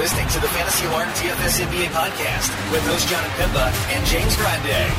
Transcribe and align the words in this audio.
listening 0.00 0.26
to 0.28 0.40
the 0.40 0.48
Fantasy 0.48 0.86
Alarm 0.86 1.10
DFS 1.10 1.60
NBA 1.60 1.88
podcast 1.88 2.72
with 2.72 2.82
host 2.86 3.06
John 3.06 3.22
Pimba 3.32 3.70
and 3.92 4.06
James 4.06 4.34
Grande. 4.34 4.90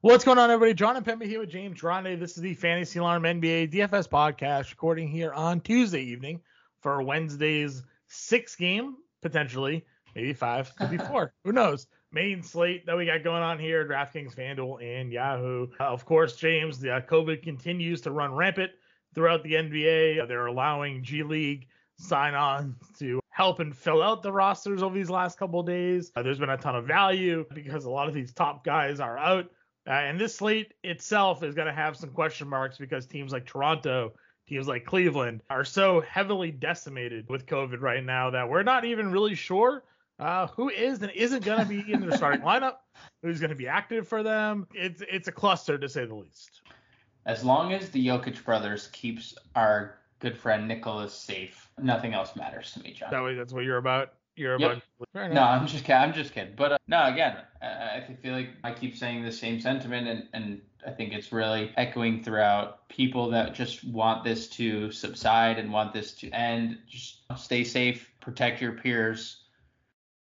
What's 0.00 0.24
going 0.24 0.38
on, 0.38 0.50
everybody? 0.50 0.72
John 0.72 0.96
and 0.96 1.04
Pimba 1.04 1.26
here 1.26 1.40
with 1.40 1.50
James 1.50 1.78
Grande. 1.78 2.18
This 2.18 2.38
is 2.38 2.42
the 2.42 2.54
Fantasy 2.54 2.98
Alarm 2.98 3.24
NBA 3.24 3.70
DFS 3.70 4.08
podcast, 4.08 4.70
recording 4.70 5.06
here 5.06 5.34
on 5.34 5.60
Tuesday 5.60 6.00
evening 6.00 6.40
for 6.80 7.02
Wednesday's 7.02 7.82
six 8.06 8.56
game, 8.56 8.96
potentially, 9.20 9.84
maybe 10.14 10.32
five, 10.32 10.74
could 10.76 10.90
be 10.90 10.96
four. 11.08 11.34
Who 11.44 11.52
knows? 11.52 11.88
Main 12.10 12.42
slate 12.42 12.86
that 12.86 12.96
we 12.96 13.04
got 13.04 13.22
going 13.22 13.42
on 13.42 13.58
here 13.58 13.86
DraftKings, 13.86 14.34
FanDuel, 14.34 14.82
and 14.82 15.12
Yahoo. 15.12 15.66
Uh, 15.78 15.84
of 15.84 16.06
course, 16.06 16.36
James, 16.36 16.78
the 16.78 16.90
uh, 16.90 17.00
COVID 17.02 17.42
continues 17.42 18.00
to 18.00 18.10
run 18.10 18.32
rampant 18.32 18.70
throughout 19.14 19.42
the 19.42 19.52
NBA. 19.52 20.26
They're 20.26 20.46
allowing 20.46 21.04
G 21.04 21.22
League 21.22 21.66
sign 22.00 22.34
on 22.34 22.76
to 22.98 23.20
help 23.30 23.60
and 23.60 23.76
fill 23.76 24.02
out 24.02 24.22
the 24.22 24.32
rosters 24.32 24.82
over 24.82 24.94
these 24.94 25.10
last 25.10 25.38
couple 25.38 25.62
days. 25.62 26.10
Uh, 26.16 26.22
there's 26.22 26.38
been 26.38 26.50
a 26.50 26.56
ton 26.56 26.74
of 26.74 26.86
value 26.86 27.44
because 27.54 27.84
a 27.84 27.90
lot 27.90 28.08
of 28.08 28.14
these 28.14 28.32
top 28.32 28.64
guys 28.64 29.00
are 29.00 29.18
out. 29.18 29.46
Uh, 29.88 29.92
and 29.92 30.20
this 30.20 30.34
slate 30.34 30.74
itself 30.84 31.42
is 31.42 31.54
going 31.54 31.66
to 31.66 31.72
have 31.72 31.96
some 31.96 32.10
question 32.10 32.48
marks 32.48 32.78
because 32.78 33.06
teams 33.06 33.32
like 33.32 33.46
Toronto, 33.46 34.12
teams 34.48 34.68
like 34.68 34.84
Cleveland 34.84 35.42
are 35.48 35.64
so 35.64 36.00
heavily 36.00 36.50
decimated 36.50 37.28
with 37.28 37.46
COVID 37.46 37.80
right 37.80 38.04
now 38.04 38.30
that 38.30 38.48
we're 38.48 38.62
not 38.62 38.84
even 38.84 39.10
really 39.10 39.34
sure 39.34 39.84
uh, 40.20 40.48
who 40.48 40.68
is 40.68 41.00
and 41.02 41.10
isn't 41.12 41.44
going 41.44 41.58
to 41.58 41.64
be 41.64 41.90
in 41.90 42.00
their 42.00 42.16
starting 42.16 42.40
lineup, 42.44 42.76
who's 43.22 43.40
going 43.40 43.50
to 43.50 43.56
be 43.56 43.66
active 43.66 44.06
for 44.06 44.22
them. 44.22 44.66
It's 44.74 45.02
it's 45.10 45.28
a 45.28 45.32
cluster 45.32 45.78
to 45.78 45.88
say 45.88 46.04
the 46.04 46.14
least. 46.14 46.60
As 47.26 47.44
long 47.44 47.72
as 47.72 47.90
the 47.90 48.06
Jokic 48.06 48.44
brothers 48.44 48.88
keeps 48.92 49.34
our 49.54 49.98
good 50.20 50.36
friend 50.36 50.68
Nicholas 50.68 51.14
safe, 51.14 51.69
nothing 51.82 52.14
else 52.14 52.36
matters 52.36 52.72
to 52.72 52.80
me, 52.80 52.92
John. 52.92 53.10
That 53.10 53.22
way, 53.22 53.34
that's 53.34 53.52
what 53.52 53.64
you're 53.64 53.78
about. 53.78 54.14
You're 54.36 54.58
Yep. 54.58 54.82
about. 55.12 55.32
No, 55.32 55.42
I'm 55.42 55.66
just 55.66 55.84
kidding. 55.84 56.00
I'm 56.00 56.12
just 56.12 56.32
kidding. 56.32 56.54
But 56.56 56.72
uh, 56.72 56.78
no, 56.88 57.06
again, 57.06 57.36
I, 57.60 57.66
I 58.08 58.16
feel 58.22 58.32
like 58.32 58.50
I 58.64 58.72
keep 58.72 58.96
saying 58.96 59.24
the 59.24 59.32
same 59.32 59.60
sentiment, 59.60 60.08
and, 60.08 60.28
and 60.32 60.60
I 60.86 60.90
think 60.90 61.12
it's 61.12 61.32
really 61.32 61.72
echoing 61.76 62.22
throughout 62.22 62.88
people 62.88 63.30
that 63.30 63.54
just 63.54 63.84
want 63.84 64.24
this 64.24 64.48
to 64.50 64.90
subside 64.92 65.58
and 65.58 65.72
want 65.72 65.92
this 65.92 66.12
to 66.14 66.30
end. 66.30 66.78
Just 66.88 67.22
stay 67.36 67.64
safe, 67.64 68.10
protect 68.20 68.62
your 68.62 68.72
peers, 68.72 69.44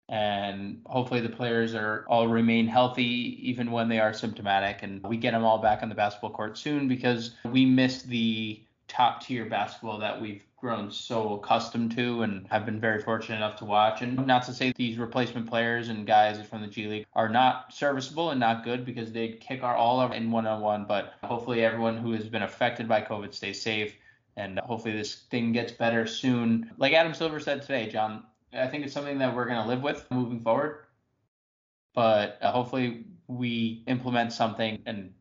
and 0.10 0.82
hopefully 0.86 1.22
the 1.22 1.30
players 1.30 1.74
are 1.74 2.06
all 2.10 2.28
remain 2.28 2.68
healthy 2.68 3.40
even 3.50 3.72
when 3.72 3.88
they 3.88 4.00
are 4.00 4.14
symptomatic, 4.14 4.84
and 4.84 5.02
we 5.08 5.18
get 5.18 5.32
them 5.32 5.46
all 5.46 5.60
back 5.60 5.82
on 5.82 5.90
the 5.90 5.96
basketball 5.96 6.32
court 6.32 6.58
soon 6.58 6.88
because 6.88 7.36
we 7.46 7.66
missed 7.66 8.08
the 8.08 8.62
top 8.94 9.24
tier 9.24 9.46
basketball 9.46 9.98
that 9.98 10.22
we've 10.22 10.44
grown 10.56 10.92
so 10.92 11.34
accustomed 11.34 11.92
to 11.92 12.22
and 12.22 12.48
have 12.48 12.66
been 12.66 12.80
very 12.80 13.02
fortunate 13.02 13.38
enough 13.38 13.58
to 13.58 13.66
watch. 13.66 14.02
And 14.02 14.26
not 14.26 14.44
to 14.44 14.54
say 14.54 14.72
these 14.76 14.98
replacement 14.98 15.50
players 15.50 15.90
and 15.90 16.06
guys 16.06 16.46
from 16.46 16.62
the 16.62 16.68
G 16.68 16.88
League 16.88 17.06
are 17.14 17.28
not 17.28 17.74
serviceable 17.74 18.30
and 18.30 18.40
not 18.40 18.64
good 18.64 18.86
because 18.86 19.12
they 19.12 19.30
kick 19.30 19.64
our 19.64 19.76
all 19.76 20.12
in 20.12 20.32
one 20.32 20.48
on 20.48 20.62
one. 20.62 20.86
But 20.86 21.16
hopefully 21.24 21.66
everyone 21.66 21.98
who 21.98 22.14
has 22.14 22.30
been 22.30 22.44
affected 22.44 22.88
by 22.88 23.02
COVID 23.02 23.34
stays 23.34 23.62
safe 23.62 23.96
and 24.38 24.60
hopefully 24.60 24.96
this 24.96 25.16
thing 25.30 25.52
gets 25.52 25.72
better 25.72 26.08
soon. 26.08 26.72
Like 26.78 26.94
Adam 26.94 27.14
Silver 27.14 27.40
said 27.40 27.62
today, 27.62 27.90
John, 27.90 28.24
I 28.54 28.68
think 28.68 28.86
it's 28.86 28.94
something 28.94 29.18
that 29.20 29.36
we're 29.36 29.46
going 29.46 29.62
to 29.62 29.68
live 29.68 29.82
with 29.82 30.10
moving 30.12 30.40
forward. 30.40 30.86
But 31.94 32.40
hopefully 32.42 33.06
we 33.28 33.84
implement 33.88 34.34
something 34.34 34.82
and 34.86 35.14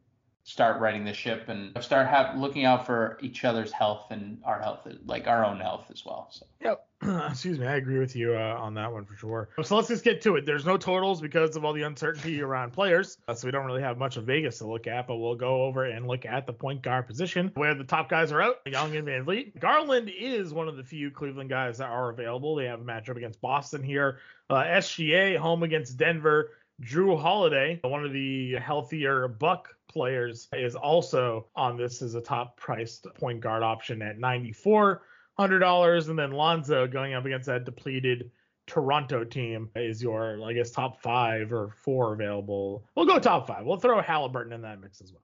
start 0.45 0.81
righting 0.81 1.05
the 1.05 1.13
ship 1.13 1.49
and 1.49 1.73
start 1.83 2.09
have, 2.09 2.37
looking 2.37 2.65
out 2.65 2.85
for 2.85 3.19
each 3.23 3.45
other's 3.45 3.71
health 3.71 4.07
and 4.11 4.39
our 4.45 4.61
health, 4.61 4.87
like 5.07 5.29
our 5.29 5.45
own 5.45 5.61
health 5.61 5.87
as 5.93 6.05
well. 6.05 6.29
So. 6.31 6.47
Yep. 6.61 6.87
Excuse 7.31 7.59
me. 7.59 7.67
I 7.67 7.77
agree 7.77 7.99
with 7.99 8.15
you 8.17 8.35
uh, 8.35 8.57
on 8.59 8.75
that 8.75 8.93
one 8.93 9.05
for 9.05 9.17
sure. 9.17 9.49
So 9.63 9.77
let's 9.77 9.89
just 9.89 10.05
get 10.05 10.21
to 10.23 10.37
it. 10.37 10.47
There's 10.47 10.65
no 10.65 10.77
totals 10.77 11.21
because 11.21 11.57
of 11.57 11.65
all 11.65 11.73
the 11.73 11.83
uncertainty 11.83 12.41
around 12.41 12.73
players. 12.73 13.19
Uh, 13.27 13.35
so 13.35 13.47
we 13.47 13.53
don't 13.53 13.67
really 13.67 13.83
have 13.83 13.99
much 13.99 14.17
of 14.17 14.25
Vegas 14.25 14.59
to 14.59 14.67
look 14.67 14.87
at, 14.87 15.07
but 15.07 15.17
we'll 15.17 15.35
go 15.37 15.63
over 15.63 15.85
and 15.85 16.07
look 16.07 16.27
at 16.27 16.47
the 16.47 16.53
point 16.53 16.83
guard 16.83 17.07
position 17.07 17.51
where 17.55 17.75
the 17.75 17.85
top 17.85 18.09
guys 18.09 18.33
are 18.33 18.43
out. 18.43 18.57
Young 18.67 18.95
and 18.97 19.07
VanVleet. 19.07 19.59
Garland 19.61 20.11
is 20.17 20.53
one 20.53 20.69
of 20.69 20.77
the 20.77 20.85
few 20.85 21.11
Cleveland 21.11 21.51
guys 21.51 21.79
that 21.79 21.89
are 21.89 22.11
available. 22.11 22.57
They 22.57 22.67
have 22.67 22.81
a 22.81 22.85
matchup 22.85 23.17
against 23.17 23.41
Boston 23.41 23.83
here. 23.83 24.19
Uh, 24.51 24.63
SGA 24.65 25.37
home 25.37 25.63
against 25.63 25.97
Denver. 25.97 26.51
Jrue 26.81 27.21
Holiday, 27.21 27.79
one 27.83 28.05
of 28.05 28.13
the 28.13 28.55
healthier 28.57 29.29
Buck 29.29 29.69
players, 29.89 30.49
is 30.53 30.75
also 30.75 31.47
on 31.55 31.77
this 31.77 32.03
as 32.03 32.15
a 32.15 32.21
top 32.21 32.57
priced 32.57 33.07
point 33.15 33.41
guard 33.41 33.63
option 33.63 34.03
at 34.03 34.19
$9,400. 34.19 36.09
And 36.09 36.19
then 36.19 36.33
Lonzo 36.33 36.87
going 36.87 37.15
up 37.15 37.25
against 37.25 37.47
that 37.47 37.65
depleted 37.65 38.31
Toronto 38.67 39.25
team 39.25 39.71
is 39.77 40.03
your, 40.03 40.43
I 40.45 40.53
guess, 40.53 40.71
top 40.71 41.03
five 41.03 41.53
or 41.53 41.75
four 41.83 42.15
available. 42.15 42.85
We'll 42.95 43.07
go 43.07 43.19
top 43.19 43.47
five. 43.47 43.67
We'll 43.67 43.77
throw 43.77 44.01
Halliburton 44.01 44.53
in 44.53 44.63
that 44.63 44.81
mix 44.81 45.01
as 45.01 45.13
well. 45.13 45.23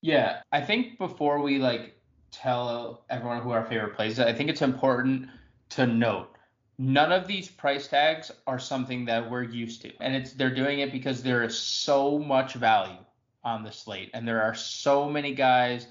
Yeah, 0.00 0.40
I 0.52 0.60
think 0.60 0.96
before 0.98 1.42
we 1.42 1.58
like 1.58 2.00
tell 2.30 3.04
everyone 3.10 3.42
who 3.42 3.50
our 3.50 3.64
favorite 3.64 3.94
plays 3.94 4.12
is, 4.12 4.20
I 4.20 4.32
think 4.32 4.48
it's 4.48 4.62
important 4.62 5.28
to 5.70 5.86
note 5.86 6.37
none 6.78 7.10
of 7.12 7.26
these 7.26 7.48
price 7.48 7.88
tags 7.88 8.30
are 8.46 8.58
something 8.58 9.04
that 9.06 9.28
we're 9.28 9.42
used 9.42 9.82
to. 9.82 9.92
And 10.00 10.14
it's 10.14 10.32
they're 10.32 10.54
doing 10.54 10.78
it 10.78 10.92
because 10.92 11.22
there 11.22 11.42
is 11.42 11.58
so 11.58 12.18
much 12.18 12.54
value 12.54 13.04
on 13.44 13.64
the 13.64 13.72
slate 13.72 14.10
and 14.14 14.26
there 14.26 14.42
are 14.42 14.54
so 14.54 15.08
many 15.08 15.34
guys 15.34 15.86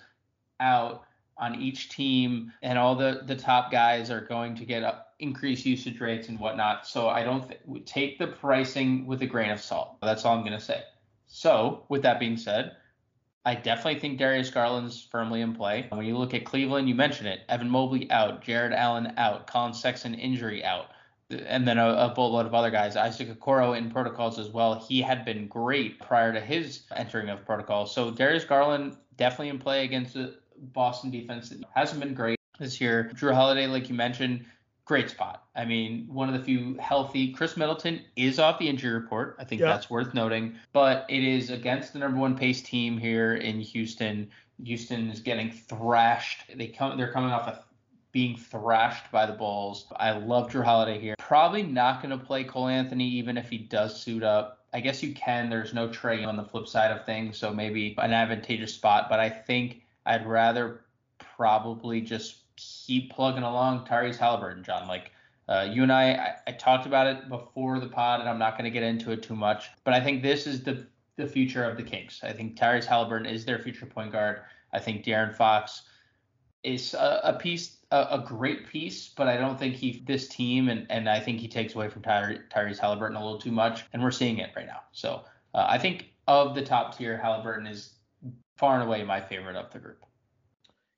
out 0.59 1.03
on 1.37 1.55
each 1.55 1.89
team 1.89 2.51
and 2.61 2.77
all 2.77 2.95
the 2.95 3.21
the 3.25 3.35
top 3.35 3.71
guys 3.71 4.09
are 4.09 4.21
going 4.21 4.55
to 4.55 4.65
get 4.65 4.83
up 4.83 5.13
increased 5.19 5.65
usage 5.65 5.99
rates 5.99 6.29
and 6.29 6.39
whatnot. 6.39 6.87
So 6.87 7.09
I 7.09 7.23
don't 7.23 7.47
th- 7.47 7.85
take 7.85 8.19
the 8.19 8.27
pricing 8.27 9.05
with 9.05 9.21
a 9.21 9.27
grain 9.27 9.51
of 9.51 9.59
salt. 9.59 9.97
That's 10.01 10.25
all 10.25 10.35
I'm 10.37 10.41
going 10.43 10.57
to 10.57 10.63
say. 10.63 10.83
So 11.27 11.85
with 11.89 12.03
that 12.03 12.19
being 12.19 12.37
said, 12.37 12.77
I 13.47 13.55
definitely 13.55 14.01
think 14.01 14.19
Darius 14.19 14.49
Garland's 14.49 15.07
firmly 15.09 15.39
in 15.39 15.55
play. 15.55 15.85
When 15.87 16.05
you 16.05 16.17
look 16.17 16.33
at 16.33 16.43
Cleveland, 16.43 16.89
you 16.89 16.95
mentioned 16.95 17.29
it. 17.29 17.43
Evan 17.47 17.69
Mobley 17.69 18.11
out, 18.11 18.41
Jarrett 18.41 18.73
Allen 18.73 19.13
out, 19.15 19.47
Collin 19.47 19.73
Sexton 19.73 20.15
injury 20.15 20.65
out, 20.65 20.87
and 21.29 21.65
then 21.65 21.77
a, 21.77 21.87
a 21.87 22.13
boatload 22.13 22.45
of 22.45 22.53
other 22.53 22.69
guys. 22.69 22.97
Isaac 22.97 23.29
Okoro 23.29 23.77
in 23.77 23.89
protocols 23.89 24.37
as 24.37 24.49
well. 24.49 24.75
He 24.75 25.01
had 25.01 25.23
been 25.23 25.47
great 25.47 25.97
prior 26.01 26.33
to 26.33 26.41
his 26.41 26.83
entering 26.93 27.29
of 27.29 27.45
protocols. 27.45 27.95
So 27.95 28.11
Darius 28.11 28.43
Garland 28.43 28.97
definitely 29.15 29.47
in 29.47 29.59
play 29.59 29.85
against 29.85 30.15
the 30.15 30.35
Boston 30.73 31.09
defense. 31.09 31.49
It 31.49 31.63
hasn't 31.73 32.01
been 32.01 32.13
great 32.13 32.37
this 32.59 32.81
year. 32.81 33.09
Jrue 33.13 33.33
Holiday, 33.33 33.67
like 33.67 33.87
you 33.87 33.95
mentioned, 33.95 34.43
great 34.87 35.09
spot. 35.09 35.43
I 35.53 35.65
mean, 35.65 36.07
one 36.09 36.29
of 36.29 36.33
the 36.33 36.43
few 36.43 36.75
healthy. 36.79 37.33
Khris 37.33 37.57
Middleton 37.57 38.01
is 38.15 38.39
off 38.39 38.57
the 38.57 38.69
injury 38.69 38.93
report. 38.93 39.35
I 39.37 39.43
think 39.43 39.59
Yeah. 39.61 39.67
that's 39.67 39.89
worth 39.89 40.13
noting. 40.13 40.55
But 40.71 41.05
it 41.09 41.23
is 41.23 41.49
against 41.49 41.91
the 41.91 41.99
number 41.99 42.17
one 42.17 42.37
pace 42.37 42.61
team 42.61 42.97
here 42.97 43.35
in 43.35 43.59
Houston. 43.59 44.29
Houston 44.63 45.09
is 45.11 45.19
getting 45.19 45.51
thrashed. 45.51 46.43
They 46.55 46.67
come. 46.67 46.97
They're 46.97 47.11
coming 47.11 47.31
off 47.31 47.47
of 47.49 47.59
being 48.13 48.37
thrashed 48.37 49.11
by 49.11 49.25
the 49.25 49.33
Bulls. 49.33 49.91
I 49.97 50.11
love 50.11 50.49
Jrue 50.49 50.63
Holiday 50.63 50.99
here. 50.99 51.15
Probably 51.19 51.61
not 51.63 52.01
going 52.01 52.17
to 52.17 52.25
play 52.25 52.45
Cole 52.45 52.69
Anthony 52.69 53.07
even 53.09 53.37
if 53.37 53.49
he 53.49 53.57
does 53.57 54.01
suit 54.01 54.23
up. 54.23 54.65
I 54.73 54.79
guess 54.79 55.03
you 55.03 55.13
can. 55.13 55.49
There's 55.49 55.73
no 55.73 55.89
Trae 55.89 56.25
on 56.25 56.37
the 56.37 56.43
flip 56.43 56.67
side 56.67 56.91
of 56.91 57.05
things, 57.05 57.37
so 57.37 57.53
maybe 57.53 57.93
an 57.97 58.13
advantageous 58.13 58.73
spot. 58.73 59.07
But 59.09 59.19
I 59.19 59.29
think 59.29 59.81
I'd 60.05 60.25
rather 60.25 60.85
probably 61.19 62.01
just 62.01 62.37
keep 62.57 63.13
plugging 63.13 63.43
along 63.43 63.85
Tyrese 63.85 64.17
Halliburton, 64.17 64.63
John. 64.63 64.87
Like 64.87 65.11
uh, 65.47 65.67
you 65.69 65.83
and 65.83 65.91
I, 65.91 66.13
I, 66.13 66.35
I 66.47 66.51
talked 66.51 66.85
about 66.85 67.07
it 67.07 67.29
before 67.29 67.79
the 67.79 67.87
pod, 67.87 68.19
and 68.19 68.29
I'm 68.29 68.39
not 68.39 68.57
going 68.57 68.65
to 68.65 68.71
get 68.71 68.83
into 68.83 69.11
it 69.11 69.23
too 69.23 69.35
much. 69.35 69.69
But 69.83 69.93
I 69.93 70.01
think 70.01 70.21
this 70.21 70.45
is 70.45 70.63
the 70.63 70.85
the 71.15 71.27
future 71.27 71.63
of 71.63 71.77
the 71.77 71.83
Kings. 71.83 72.19
I 72.23 72.33
think 72.33 72.57
Tyrese 72.57 72.85
Halliburton 72.85 73.25
is 73.25 73.45
their 73.45 73.59
future 73.59 73.85
point 73.85 74.11
guard. 74.11 74.41
I 74.73 74.79
think 74.79 75.03
De'Aaron 75.03 75.33
Fox 75.33 75.83
is 76.63 76.93
a, 76.93 77.21
a 77.23 77.33
piece, 77.33 77.77
a, 77.91 78.07
a 78.11 78.23
great 78.25 78.67
piece, 78.67 79.09
but 79.09 79.27
I 79.27 79.37
don't 79.37 79.57
think 79.57 79.75
he 79.75 80.03
this 80.05 80.27
team, 80.27 80.69
and 80.69 80.85
and 80.89 81.09
I 81.09 81.19
think 81.19 81.39
he 81.39 81.47
takes 81.47 81.75
away 81.75 81.89
from 81.89 82.01
Tyre, 82.01 82.45
Tyrese 82.53 82.79
Halliburton 82.79 83.15
a 83.15 83.23
little 83.23 83.39
too 83.39 83.51
much, 83.51 83.85
and 83.93 84.03
we're 84.03 84.11
seeing 84.11 84.39
it 84.39 84.51
right 84.55 84.67
now. 84.67 84.81
So 84.91 85.23
uh, 85.53 85.65
I 85.67 85.77
think 85.77 86.11
of 86.27 86.55
the 86.55 86.61
top 86.61 86.97
tier, 86.97 87.17
Halliburton 87.17 87.67
is 87.67 87.93
far 88.57 88.75
and 88.79 88.83
away 88.83 89.03
my 89.03 89.21
favorite 89.21 89.55
of 89.55 89.71
the 89.71 89.79
group. 89.79 90.06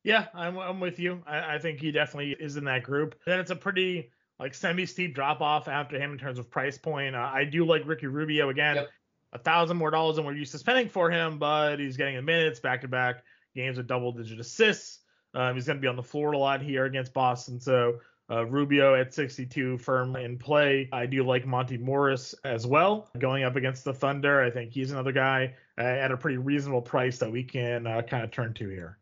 Yeah, 0.04 0.28
I'm, 0.34 0.58
I'm 0.58 0.80
with 0.80 1.00
you. 1.00 1.22
I, 1.28 1.56
I 1.56 1.60
think 1.60 1.80
he 1.80 1.92
definitely 1.92 2.36
is 2.40 2.58
in 2.58 2.66
that 2.66 2.84
group. 2.84 3.16
Then 3.26 3.40
it's 3.40 3.52
a 3.52 3.56
pretty 3.56 4.12
like 4.40 4.54
semi 4.54 4.86
steep 4.86 5.14
drop 5.14 5.42
off 5.42 5.68
after 5.68 6.00
him 6.00 6.12
in 6.12 6.18
terms 6.18 6.40
of 6.40 6.50
price 6.50 6.78
point. 6.78 7.16
Uh, 7.16 7.30
I 7.32 7.44
do 7.44 7.66
like 7.66 7.86
Ricky 7.86 8.08
Rubio 8.08 8.50
again. 8.50 8.78
Yep. 8.78 8.90
A 9.34 9.38
thousand 9.38 9.78
more 9.78 9.92
dollars 9.92 10.16
than 10.16 10.26
we're 10.26 10.34
used 10.34 10.54
to 10.54 10.58
spending 10.58 10.90
for 10.90 11.12
him, 11.12 11.38
but 11.38 11.78
he's 11.78 11.98
getting 11.98 12.16
the 12.16 12.22
minutes 12.22 12.60
back 12.60 12.82
to 12.82 12.88
back 12.88 13.24
games 13.56 13.78
with 13.78 13.88
double 13.88 14.12
digit 14.12 14.40
assists. 14.40 15.00
Um, 15.36 15.54
he's 15.54 15.68
going 15.68 15.78
to 15.78 15.82
be 15.82 15.88
on 15.88 15.96
the 15.96 16.04
floor 16.04 16.32
a 16.32 16.38
lot 16.38 16.62
here 16.62 16.86
against 16.86 17.14
Boston. 17.14 17.60
So 17.60 18.00
uh, 18.32 18.46
Rubio 18.46 18.96
at 18.96 19.14
62 19.14 19.78
firm 19.78 20.16
in 20.16 20.38
play. 20.38 20.90
I 20.92 21.06
do 21.06 21.24
like 21.24 21.46
Monty 21.46 21.78
Morris 21.78 22.34
as 22.44 22.66
well 22.66 23.10
going 23.18 23.44
up 23.44 23.56
against 23.56 23.84
the 23.84 23.94
Thunder. 23.94 24.42
I 24.42 24.50
think 24.50 24.72
he's 24.72 24.92
another 24.92 25.12
guy 25.12 25.56
uh, 25.78 25.84
at 25.84 26.12
a 26.12 26.18
pretty 26.18 26.38
reasonable 26.38 26.82
price 26.82 27.20
that 27.20 27.32
we 27.32 27.44
can 27.44 27.86
uh, 27.86 28.02
kind 28.02 28.24
of 28.24 28.32
turn 28.32 28.54
to 28.56 28.70
here. 28.70 28.98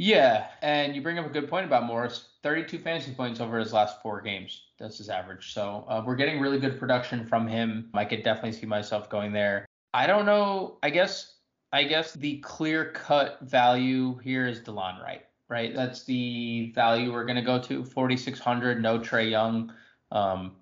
Yeah, 0.00 0.46
and 0.62 0.94
you 0.94 1.02
bring 1.02 1.18
up 1.18 1.26
a 1.26 1.28
good 1.28 1.50
point 1.50 1.66
about 1.66 1.82
Morris. 1.82 2.28
32 2.44 2.78
fantasy 2.78 3.10
points 3.10 3.40
over 3.40 3.58
his 3.58 3.72
last 3.72 4.00
four 4.00 4.20
games. 4.20 4.62
That's 4.78 4.96
his 4.96 5.08
average. 5.08 5.52
So 5.52 5.84
uh, 5.88 6.04
we're 6.06 6.14
getting 6.14 6.38
really 6.38 6.60
good 6.60 6.78
production 6.78 7.26
from 7.26 7.48
him. 7.48 7.90
I 7.92 8.04
could 8.04 8.22
definitely 8.22 8.52
see 8.52 8.66
myself 8.66 9.10
going 9.10 9.32
there. 9.32 9.66
I 9.92 10.06
don't 10.06 10.24
know. 10.24 10.78
I 10.84 10.90
guess 10.90 11.34
I 11.72 11.82
guess 11.82 12.12
the 12.14 12.38
clear 12.38 12.92
cut 12.92 13.40
value 13.40 14.18
here 14.18 14.46
is 14.46 14.60
Delon 14.60 15.02
Wright, 15.02 15.24
right? 15.48 15.74
That's 15.74 16.04
the 16.04 16.70
value 16.76 17.12
we're 17.12 17.24
gonna 17.24 17.42
go 17.42 17.60
to. 17.62 17.84
4600. 17.84 18.80
No 18.80 19.00
Trae 19.00 19.28
Young. 19.28 19.72
Um, 20.12 20.52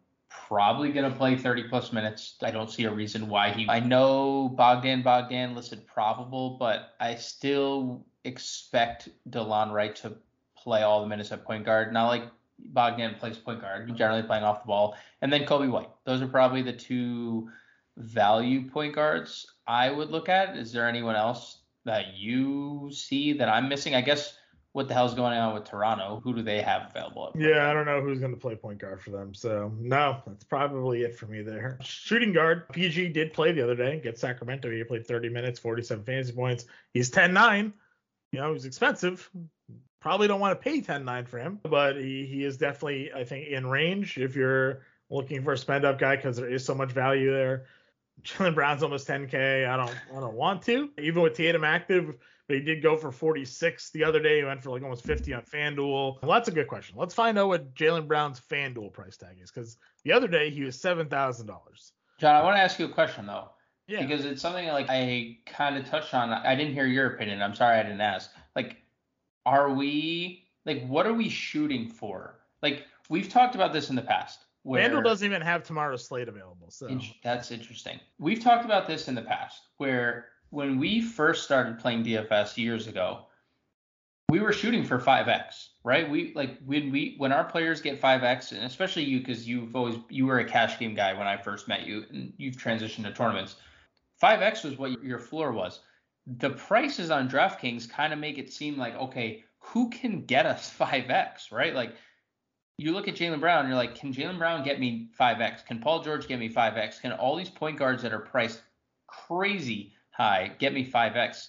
probably 0.48 0.92
going 0.92 1.10
to 1.10 1.16
play 1.16 1.36
30 1.36 1.64
plus 1.64 1.92
minutes. 1.92 2.36
I 2.42 2.50
don't 2.50 2.70
see 2.70 2.84
a 2.84 2.92
reason 2.92 3.28
why 3.28 3.50
he. 3.50 3.66
I 3.68 3.80
know 3.80 4.48
Bogdan 4.48 5.02
Bogdan 5.02 5.54
listed 5.54 5.86
probable, 5.86 6.56
but 6.58 6.94
I 7.00 7.14
still 7.16 8.06
expect 8.26 9.08
Delon 9.30 9.72
Wright 9.72 9.94
to 9.96 10.14
play 10.56 10.82
all 10.82 11.00
the 11.00 11.06
minutes 11.06 11.32
at 11.32 11.44
point 11.44 11.64
guard. 11.64 11.92
Not 11.92 12.08
like 12.08 12.24
Bogdan 12.58 13.16
plays 13.18 13.36
point 13.36 13.60
guard, 13.60 13.94
generally 13.96 14.22
playing 14.22 14.44
off 14.44 14.62
the 14.62 14.66
ball, 14.66 14.96
and 15.22 15.32
then 15.32 15.44
Coby 15.44 15.70
White. 15.70 15.90
Those 16.04 16.22
are 16.22 16.26
probably 16.26 16.62
the 16.62 16.72
two 16.72 17.48
value 17.96 18.68
point 18.68 18.94
guards 18.94 19.46
I 19.66 19.90
would 19.90 20.10
look 20.10 20.28
at. 20.28 20.56
Is 20.56 20.72
there 20.72 20.88
anyone 20.88 21.16
else 21.16 21.58
that 21.84 22.14
you 22.16 22.90
see 22.92 23.32
that 23.34 23.48
I'm 23.48 23.68
missing? 23.68 23.94
I 23.94 24.00
guess 24.00 24.36
what 24.72 24.88
the 24.88 24.94
hell's 24.94 25.14
going 25.14 25.38
on 25.38 25.54
with 25.54 25.64
Toronto? 25.64 26.20
Who 26.22 26.34
do 26.34 26.42
they 26.42 26.60
have 26.60 26.90
available? 26.90 27.32
Yeah, 27.34 27.70
I 27.70 27.72
don't 27.72 27.86
know 27.86 28.02
who's 28.02 28.18
going 28.18 28.34
to 28.34 28.40
play 28.40 28.56
point 28.56 28.78
guard 28.78 29.00
for 29.00 29.10
them. 29.10 29.32
So 29.32 29.72
no, 29.78 30.20
that's 30.26 30.44
probably 30.44 31.02
it 31.02 31.16
for 31.16 31.26
me 31.26 31.40
there. 31.42 31.78
Shooting 31.82 32.32
guard, 32.32 32.68
PG 32.70 33.08
did 33.08 33.32
play 33.32 33.52
the 33.52 33.62
other 33.62 33.74
day 33.74 33.96
against 33.96 34.20
Sacramento. 34.20 34.70
He 34.70 34.84
played 34.84 35.06
30 35.06 35.30
minutes, 35.30 35.58
47 35.58 36.04
fantasy 36.04 36.32
points. 36.32 36.66
He's 36.92 37.10
10-9. 37.10 37.72
You 38.32 38.40
know, 38.40 38.52
he's 38.52 38.64
expensive. 38.64 39.30
Probably 40.00 40.28
don't 40.28 40.40
want 40.40 40.58
to 40.58 40.62
pay 40.62 40.80
10-9 40.80 41.26
for 41.26 41.38
him, 41.38 41.58
but 41.62 41.96
he, 41.96 42.26
he 42.26 42.44
is 42.44 42.56
definitely, 42.56 43.12
I 43.12 43.24
think, 43.24 43.48
in 43.48 43.66
range 43.66 44.18
if 44.18 44.36
you're 44.36 44.82
looking 45.10 45.42
for 45.42 45.52
a 45.52 45.58
spend 45.58 45.84
up 45.84 45.98
guy 45.98 46.16
because 46.16 46.36
there 46.36 46.48
is 46.48 46.64
so 46.64 46.74
much 46.74 46.92
value 46.92 47.32
there. 47.32 47.66
Jaylen 48.22 48.54
Brown's 48.54 48.82
almost 48.82 49.06
10k. 49.08 49.68
I 49.68 49.76
don't 49.76 49.94
I 50.14 50.20
don't 50.20 50.34
want 50.34 50.62
to. 50.62 50.90
Even 50.98 51.22
with 51.22 51.34
Tatum 51.34 51.64
active, 51.64 52.14
but 52.48 52.56
he 52.56 52.62
did 52.62 52.82
go 52.82 52.96
for 52.96 53.12
46 53.12 53.90
the 53.90 54.04
other 54.04 54.20
day. 54.20 54.38
He 54.38 54.44
went 54.44 54.62
for 54.62 54.70
like 54.70 54.82
almost 54.82 55.04
50 55.04 55.34
on 55.34 55.42
FanDuel. 55.42 56.22
Well, 56.22 56.32
that's 56.32 56.48
a 56.48 56.52
good 56.52 56.68
question. 56.68 56.96
Let's 56.98 57.14
find 57.14 57.38
out 57.38 57.48
what 57.48 57.74
Jaylen 57.74 58.06
Brown's 58.08 58.40
FanDuel 58.40 58.92
price 58.92 59.16
tag 59.16 59.36
is 59.42 59.50
because 59.50 59.76
the 60.04 60.12
other 60.12 60.28
day 60.28 60.50
he 60.50 60.62
was 60.62 60.80
seven 60.80 61.08
thousand 61.08 61.46
dollars. 61.46 61.92
John, 62.18 62.34
I 62.34 62.42
want 62.42 62.56
to 62.56 62.60
ask 62.60 62.78
you 62.78 62.86
a 62.86 62.90
question 62.90 63.26
though. 63.26 63.50
Yeah. 63.88 64.04
Because 64.04 64.24
it's 64.24 64.42
something 64.42 64.66
like 64.68 64.86
I 64.88 65.38
kind 65.46 65.76
of 65.76 65.88
touched 65.88 66.12
on. 66.12 66.30
I 66.30 66.54
didn't 66.56 66.74
hear 66.74 66.86
your 66.86 67.06
opinion. 67.14 67.40
I'm 67.40 67.54
sorry 67.54 67.78
I 67.78 67.82
didn't 67.82 68.00
ask. 68.00 68.30
Like, 68.56 68.78
are 69.44 69.72
we 69.72 70.44
like 70.64 70.84
what 70.86 71.06
are 71.06 71.14
we 71.14 71.28
shooting 71.28 71.88
for? 71.88 72.40
Like 72.62 72.84
we've 73.08 73.28
talked 73.28 73.54
about 73.54 73.72
this 73.72 73.90
in 73.90 73.96
the 73.96 74.02
past. 74.02 74.40
Where, 74.64 74.90
FanDuel 74.90 75.04
doesn't 75.04 75.24
even 75.24 75.42
have 75.42 75.62
tomorrow's 75.62 76.04
slate 76.04 76.28
available. 76.28 76.70
So 76.70 76.88
that's 77.22 77.52
interesting. 77.52 78.00
We've 78.18 78.40
talked 78.40 78.64
about 78.64 78.88
this 78.88 79.06
in 79.06 79.14
the 79.14 79.22
past 79.22 79.62
where 79.76 80.26
when 80.50 80.78
we 80.78 81.00
first 81.00 81.44
started 81.44 81.78
playing 81.78 82.04
DFS 82.04 82.56
years 82.56 82.88
ago, 82.88 83.26
we 84.28 84.40
were 84.40 84.52
shooting 84.52 84.82
for 84.82 84.98
5x, 84.98 85.68
right? 85.84 86.10
We 86.10 86.32
like 86.34 86.58
when 86.64 86.90
we 86.90 87.14
when 87.18 87.30
our 87.30 87.44
players 87.44 87.80
get 87.80 88.00
5x, 88.00 88.50
and 88.50 88.64
especially 88.64 89.04
you 89.04 89.20
because 89.20 89.46
you've 89.46 89.76
always 89.76 89.96
you 90.08 90.26
were 90.26 90.40
a 90.40 90.44
cash 90.44 90.80
game 90.80 90.94
guy 90.94 91.12
when 91.12 91.28
I 91.28 91.36
first 91.36 91.68
met 91.68 91.86
you, 91.86 92.04
and 92.10 92.32
you've 92.36 92.56
transitioned 92.56 93.04
to 93.04 93.12
tournaments. 93.12 93.56
5x 94.22 94.64
was 94.64 94.78
what 94.78 95.02
your 95.02 95.18
floor 95.18 95.52
was. 95.52 95.80
The 96.38 96.50
prices 96.50 97.10
on 97.10 97.28
DraftKings 97.28 97.88
kind 97.88 98.12
of 98.12 98.18
make 98.18 98.38
it 98.38 98.52
seem 98.52 98.76
like 98.76 98.94
okay, 98.96 99.44
who 99.58 99.90
can 99.90 100.24
get 100.24 100.46
us 100.46 100.72
5x, 100.78 101.52
right? 101.52 101.74
Like 101.74 101.94
you 102.78 102.92
look 102.92 103.08
at 103.08 103.14
Jaylen 103.14 103.40
Brown, 103.40 103.66
you're 103.66 103.76
like, 103.76 103.94
can 103.94 104.12
Jaylen 104.12 104.38
Brown 104.38 104.62
get 104.62 104.78
me 104.78 105.08
5x? 105.18 105.64
Can 105.64 105.80
Paul 105.80 106.02
George 106.02 106.28
get 106.28 106.38
me 106.38 106.52
5x? 106.52 107.00
Can 107.00 107.12
all 107.12 107.36
these 107.36 107.48
point 107.48 107.78
guards 107.78 108.02
that 108.02 108.12
are 108.12 108.18
priced 108.18 108.62
crazy 109.06 109.94
high 110.10 110.52
get 110.58 110.74
me 110.74 110.88
5x? 110.88 111.48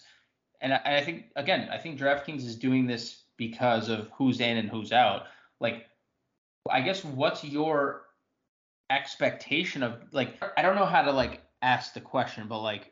And 0.62 0.74
I, 0.74 0.98
I 0.98 1.04
think 1.04 1.25
again, 1.36 1.69
I 1.72 1.78
think 1.78 2.00
DraftKings 2.00 2.46
is 2.46 2.56
doing 2.56 2.88
this 2.88 3.24
because 3.38 3.90
of 3.90 4.10
who's 4.18 4.40
in 4.40 4.58
and 4.58 4.69
who's 4.69 4.92
out. 4.92 5.24
Like, 5.60 5.88
I 6.69 6.81
guess 6.81 7.04
what's 7.04 7.44
your 7.44 8.04
expectation 8.90 9.84
of 9.84 9.96
like 10.12 10.42
I 10.56 10.62
don't 10.62 10.75
know 10.75 10.86
how 10.86 11.02
to 11.02 11.12
like 11.12 11.42
ask 11.62 11.94
the 11.94 12.01
question, 12.01 12.48
but 12.48 12.62
like 12.62 12.92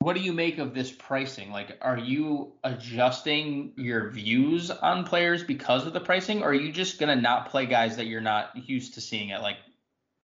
what 0.00 0.14
do 0.14 0.20
you 0.20 0.32
make 0.32 0.58
of 0.58 0.74
this 0.74 0.92
pricing? 0.92 1.50
Like, 1.50 1.76
are 1.80 1.98
you 1.98 2.52
adjusting 2.62 3.72
your 3.76 4.10
views 4.10 4.70
on 4.70 5.04
players 5.04 5.42
because 5.42 5.86
of 5.86 5.92
the 5.92 6.00
pricing, 6.00 6.42
or 6.42 6.50
are 6.50 6.54
you 6.54 6.72
just 6.72 7.00
gonna 7.00 7.16
not 7.16 7.50
play 7.50 7.66
guys 7.66 7.96
that 7.96 8.06
you're 8.06 8.20
not 8.20 8.50
used 8.68 8.94
to 8.94 9.00
seeing 9.00 9.32
at 9.32 9.42
like 9.42 9.56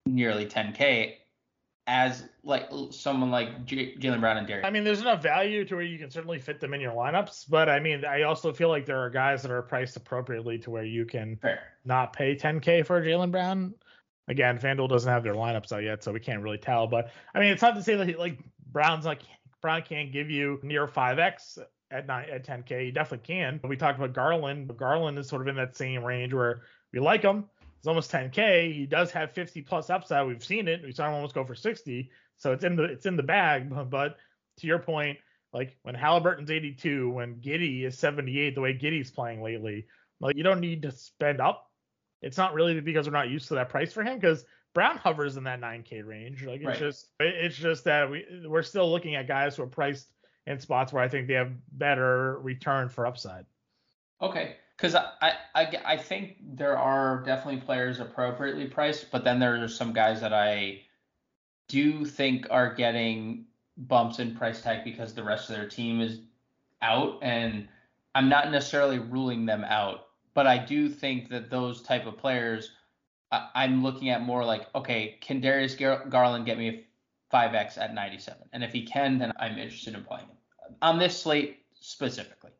nearly 0.07 0.47
10k 0.47 1.13
as 1.85 2.23
like 2.43 2.67
someone 2.91 3.29
like 3.29 3.65
J- 3.65 3.95
Jaylen 3.95 4.19
Brown 4.21 4.37
and 4.37 4.47
Derek? 4.47 4.65
I 4.65 4.71
mean, 4.71 4.83
there's 4.83 5.01
enough 5.01 5.21
value 5.21 5.63
to 5.65 5.75
where 5.75 5.83
you 5.83 5.99
can 5.99 6.09
certainly 6.09 6.39
fit 6.39 6.59
them 6.59 6.73
in 6.73 6.81
your 6.81 6.93
lineups, 6.93 7.45
but 7.47 7.69
I 7.69 7.79
mean, 7.79 8.05
I 8.05 8.23
also 8.23 8.51
feel 8.51 8.69
like 8.69 8.87
there 8.87 8.99
are 8.99 9.09
guys 9.11 9.43
that 9.43 9.51
are 9.51 9.61
priced 9.61 9.95
appropriately 9.95 10.57
to 10.59 10.71
where 10.71 10.83
you 10.83 11.05
can 11.05 11.37
Fair. 11.37 11.59
not 11.85 12.13
pay 12.13 12.35
10k 12.35 12.87
for 12.87 13.01
Jaylen 13.03 13.29
Brown. 13.29 13.75
Again, 14.29 14.59
FanDuel 14.59 14.87
doesn't 14.87 15.11
have 15.11 15.23
their 15.23 15.33
lineups 15.33 15.71
out 15.71 15.83
yet, 15.83 16.03
so 16.03 16.11
we 16.11 16.19
can't 16.19 16.43
really 16.43 16.59
tell. 16.59 16.87
But 16.87 17.11
I 17.33 17.39
mean, 17.39 17.51
it's 17.51 17.61
not 17.61 17.75
to 17.75 17.83
say 17.83 17.95
that 17.95 18.19
like 18.19 18.37
Brown's 18.71 19.05
like 19.05 19.21
Brown 19.61 19.81
can't 19.81 20.13
give 20.13 20.29
you 20.29 20.59
near 20.63 20.87
5x 20.87 21.57
at 21.91 22.07
nine 22.07 22.29
at 22.29 22.45
10k. 22.45 22.85
He 22.85 22.91
definitely 22.91 23.25
can. 23.25 23.59
We 23.67 23.75
talked 23.75 23.97
about 23.97 24.13
Garland. 24.13 24.67
but 24.67 24.77
Garland 24.77 25.17
is 25.17 25.27
sort 25.27 25.41
of 25.41 25.47
in 25.47 25.55
that 25.55 25.75
same 25.75 26.03
range 26.03 26.33
where 26.33 26.61
we 26.93 26.99
like 26.99 27.23
him. 27.23 27.45
He's 27.79 27.87
almost 27.87 28.11
10k. 28.11 28.73
He 28.73 28.85
does 28.85 29.11
have 29.11 29.31
50 29.31 29.61
plus 29.63 29.89
upside. 29.89 30.27
We've 30.27 30.43
seen 30.43 30.67
it. 30.67 30.83
We 30.83 30.91
saw 30.91 31.07
him 31.07 31.13
almost 31.15 31.33
go 31.33 31.43
for 31.43 31.55
60. 31.55 32.11
So 32.37 32.51
it's 32.51 32.63
in 32.63 32.75
the 32.75 32.83
it's 32.83 33.05
in 33.05 33.17
the 33.17 33.23
bag. 33.23 33.69
But, 33.69 33.83
but 33.89 34.17
to 34.59 34.67
your 34.67 34.79
point, 34.79 35.17
like 35.53 35.77
when 35.81 35.95
Halliburton's 35.95 36.51
82, 36.51 37.09
when 37.09 37.35
Giddey 37.35 37.85
is 37.85 37.97
78, 37.97 38.53
the 38.53 38.61
way 38.61 38.73
Giddey's 38.73 39.11
playing 39.11 39.41
lately, 39.41 39.87
like 40.19 40.35
you 40.35 40.43
don't 40.43 40.59
need 40.59 40.83
to 40.83 40.91
spend 40.91 41.41
up. 41.41 41.68
It's 42.21 42.37
not 42.37 42.53
really 42.53 42.79
because 42.81 43.07
we're 43.07 43.13
not 43.13 43.29
used 43.29 43.47
to 43.49 43.55
that 43.55 43.69
price 43.69 43.93
for 43.93 44.03
him 44.03 44.19
because 44.19 44.45
Brown 44.73 44.97
hovers 44.97 45.37
in 45.37 45.43
that 45.45 45.61
9K 45.61 46.05
range. 46.05 46.43
Like 46.45 46.61
it's 46.61 46.67
right. 46.67 46.77
just 46.77 47.07
it's 47.19 47.55
just 47.55 47.83
that 47.85 48.09
we 48.09 48.25
we're 48.47 48.63
still 48.63 48.89
looking 48.89 49.15
at 49.15 49.27
guys 49.27 49.55
who 49.55 49.63
are 49.63 49.67
priced 49.67 50.07
in 50.45 50.59
spots 50.59 50.93
where 50.93 51.03
I 51.03 51.07
think 51.07 51.27
they 51.27 51.33
have 51.33 51.51
better 51.77 52.39
return 52.39 52.89
for 52.89 53.05
upside. 53.05 53.45
Okay, 54.21 54.57
because 54.75 54.95
I, 54.95 55.33
I 55.55 55.77
I 55.85 55.97
think 55.97 56.37
there 56.41 56.77
are 56.77 57.23
definitely 57.25 57.61
players 57.61 57.99
appropriately 57.99 58.65
priced, 58.65 59.11
but 59.11 59.23
then 59.23 59.39
there 59.39 59.63
are 59.63 59.67
some 59.67 59.93
guys 59.93 60.21
that 60.21 60.33
I 60.33 60.81
do 61.67 62.03
think 62.03 62.47
are 62.49 62.73
getting 62.73 63.45
bumps 63.77 64.19
in 64.19 64.35
price 64.35 64.61
tag 64.61 64.83
because 64.83 65.13
the 65.13 65.23
rest 65.23 65.49
of 65.49 65.55
their 65.55 65.67
team 65.69 66.01
is 66.01 66.19
out, 66.81 67.19
and 67.21 67.67
I'm 68.13 68.27
not 68.27 68.51
necessarily 68.51 68.99
ruling 68.99 69.45
them 69.45 69.63
out, 69.63 70.07
but 70.33 70.47
I 70.47 70.57
do 70.57 70.89
think 70.89 71.29
that 71.29 71.49
those 71.49 71.81
type 71.81 72.05
of 72.05 72.17
players 72.17 72.71
I, 73.31 73.65
am 73.65 73.83
looking 73.83 74.09
at 74.09 74.21
more 74.21 74.43
like, 74.43 74.67
okay, 74.73 75.17
can 75.21 75.39
Darius 75.39 75.75
Gar- 75.75 76.05
Garland 76.09 76.45
get 76.45 76.57
me 76.57 76.69
a 76.69 77.35
5x 77.35 77.77
at 77.77 77.93
97? 77.93 78.49
And 78.53 78.63
if 78.63 78.71
he 78.71 78.85
can, 78.85 79.19
then 79.19 79.31
I'm 79.39 79.57
interested 79.57 79.93
in 79.93 80.03
playing 80.03 80.25
him 80.25 80.37
on 80.81 80.97
this 80.97 81.19
slate 81.21 81.59
specifically. 81.79 82.51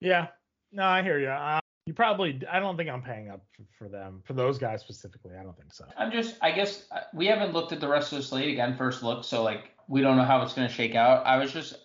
Yeah, 0.00 0.28
no, 0.72 0.84
I 0.84 1.02
hear 1.02 1.18
you. 1.18 1.28
Uh, 1.28 1.60
you 1.86 1.94
probably, 1.94 2.40
I 2.50 2.60
don't 2.60 2.76
think 2.76 2.90
I'm 2.90 3.02
paying 3.02 3.30
up 3.30 3.44
for, 3.52 3.62
for, 3.78 3.88
them, 3.88 4.22
for 4.24 4.34
those 4.34 4.58
guys 4.58 4.80
specifically. 4.80 5.32
I 5.38 5.42
don't 5.42 5.56
think 5.56 5.72
so. 5.72 5.86
I'm 5.96 6.10
just, 6.10 6.36
I 6.42 6.50
guess 6.50 6.86
uh, 6.90 7.00
we 7.14 7.26
haven't 7.26 7.52
looked 7.52 7.72
at 7.72 7.80
the 7.80 7.88
rest 7.88 8.12
of 8.12 8.18
the 8.18 8.24
slate 8.24 8.50
again, 8.50 8.76
first 8.76 9.02
look, 9.02 9.24
so 9.24 9.42
like 9.42 9.70
we 9.88 10.00
don't 10.00 10.16
know 10.16 10.24
how 10.24 10.42
it's 10.42 10.54
going 10.54 10.68
to 10.68 10.72
shake 10.72 10.94
out. 10.94 11.24
I 11.26 11.36
was 11.38 11.52
just, 11.52 11.76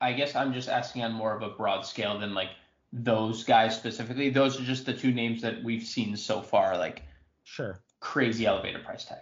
I 0.00 0.12
guess 0.12 0.34
I'm 0.34 0.52
just 0.52 0.68
asking 0.68 1.02
on 1.02 1.12
more 1.12 1.36
of 1.36 1.42
a 1.42 1.50
broad 1.50 1.84
scale 1.86 2.18
than 2.18 2.34
like 2.34 2.50
those 2.92 3.44
guys 3.44 3.76
specifically. 3.76 4.30
Those 4.30 4.60
are 4.60 4.64
just 4.64 4.86
the 4.86 4.94
two 4.94 5.12
names 5.12 5.42
that 5.42 5.62
we've 5.62 5.82
seen 5.82 6.16
so 6.16 6.40
far. 6.40 6.76
Like 6.76 7.02
Sure. 7.48 7.80
Crazy 8.00 8.46
elevator 8.46 8.78
price 8.78 9.04
tag. 9.04 9.18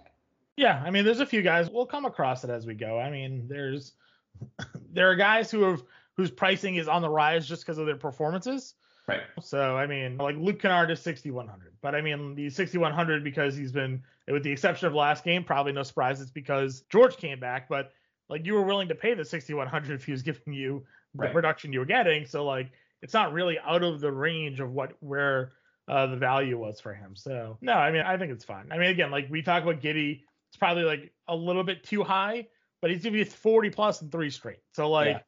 Yeah, 0.57 0.83
I 0.85 0.91
mean, 0.91 1.05
there's 1.05 1.21
a 1.21 1.27
few 1.27 1.43
guys. 1.43 1.71
We'll 1.71 1.87
come 1.87 2.07
across 2.07 2.43
it 2.43 2.51
as 2.51 2.67
we 2.67 2.75
go. 2.75 2.99
I 2.99 3.11
mean, 3.11 3.47
there's 3.49 3.93
there 4.93 5.11
are 5.11 5.17
guys 5.17 5.51
who 5.51 5.63
have 5.63 5.83
whose 6.17 6.31
pricing 6.31 6.77
is 6.77 6.89
on 6.89 7.03
the 7.03 7.09
rise 7.09 7.47
just 7.47 7.63
because 7.63 7.79
of 7.79 7.87
their 7.87 7.97
performances. 7.97 8.75
Right. 9.07 9.21
So 9.41 9.77
I 9.77 9.87
mean, 9.87 10.17
like 10.17 10.37
Luke 10.37 10.61
Kennard 10.61 10.91
is 10.91 11.01
6100, 11.01 11.75
but 11.81 11.95
I 11.95 12.01
mean 12.01 12.35
the 12.35 12.51
6100 12.51 13.23
because 13.23 13.55
he's 13.55 13.71
been, 13.71 14.03
with 14.27 14.43
the 14.43 14.51
exception 14.51 14.89
of 14.89 14.95
last 14.95 15.23
game, 15.23 15.45
probably 15.45 15.73
no 15.73 15.85
surprise. 15.85 16.21
It's 16.21 16.31
because 16.31 16.81
George 16.91 17.17
came 17.17 17.39
back, 17.39 17.69
but 17.69 17.93
like 18.29 18.45
you 18.45 18.55
were 18.55 18.63
willing 18.63 18.89
to 18.89 18.97
pay 18.97 19.15
the 19.15 19.25
6100 19.25 19.95
if 19.95 20.05
he 20.05 20.13
was 20.13 20.23
giving 20.23 20.53
you 20.53 20.85
the 21.15 21.25
right. 21.25 21.33
production 21.33 21.73
you 21.73 21.79
were 21.79 21.87
getting. 21.87 22.27
So 22.27 22.45
like 22.45 22.73
it's 23.07 23.15
not 23.15 23.33
really 23.33 23.57
out 23.65 23.85
of 23.85 24.01
the 24.01 24.11
range 24.11 24.59
of 24.59 24.73
what 24.73 24.95
where 24.99 25.53
uh, 25.87 26.09
the 26.09 26.17
value 26.17 26.59
was 26.59 26.81
for 26.81 26.93
him. 26.93 27.15
So 27.15 27.57
no, 27.61 27.75
I 27.75 27.93
mean 27.93 28.03
I 28.03 28.17
think 28.17 28.33
it's 28.33 28.45
fine. 28.45 28.73
I 28.73 28.79
mean 28.79 28.91
again, 28.91 29.13
like 29.13 29.29
we 29.31 29.43
talk 29.43 29.63
about 29.63 29.81
Giddey, 29.81 30.23
it's 30.49 30.57
probably 30.57 30.83
like 30.83 31.13
a 31.29 31.37
little 31.37 31.63
bit 31.63 31.85
too 31.85 32.03
high, 32.03 32.49
but 32.83 32.91
he's 32.91 33.05
gonna 33.05 33.13
be 33.13 33.23
40 33.23 33.71
plus 33.71 34.03
in 34.03 34.11
three 34.11 34.31
straight. 34.31 34.59
So 34.73 34.91
like 34.91 35.07
yeah. 35.07 35.21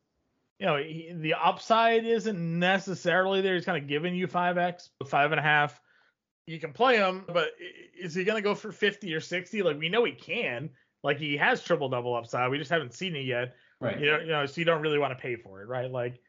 you 0.58 0.66
know, 0.66 0.76
he, 0.76 1.12
the 1.14 1.34
upside 1.34 2.04
isn't 2.04 2.58
necessarily 2.58 3.42
there. 3.42 3.54
He's 3.54 3.64
kind 3.64 3.80
of 3.80 3.88
giving 3.88 4.16
you 4.16 4.26
5x, 4.26 4.88
five 5.06 5.30
and 5.30 5.38
a 5.38 5.42
half. 5.44 5.80
You 6.48 6.58
can 6.58 6.72
play 6.72 6.96
him, 6.96 7.26
but 7.32 7.50
is 7.96 8.12
he 8.12 8.24
going 8.24 8.42
to 8.42 8.42
go 8.42 8.56
for 8.56 8.72
50 8.72 9.14
or 9.14 9.20
60? 9.20 9.62
Like, 9.62 9.78
we 9.78 9.88
know 9.88 10.02
he 10.02 10.12
can. 10.12 10.70
Like, 11.04 11.18
he 11.18 11.36
has 11.36 11.62
triple 11.62 11.90
double 11.90 12.16
upside. 12.16 12.50
We 12.50 12.58
just 12.58 12.70
haven't 12.70 12.94
seen 12.94 13.14
it 13.14 13.26
yet. 13.26 13.54
Right. 13.80 14.00
You 14.00 14.06
know, 14.06 14.18
you 14.18 14.28
know, 14.28 14.46
so 14.46 14.58
you 14.58 14.64
don't 14.64 14.80
really 14.80 14.98
want 14.98 15.16
to 15.16 15.22
pay 15.22 15.36
for 15.36 15.60
it, 15.60 15.68
right? 15.68 15.90
Like, 15.90 16.20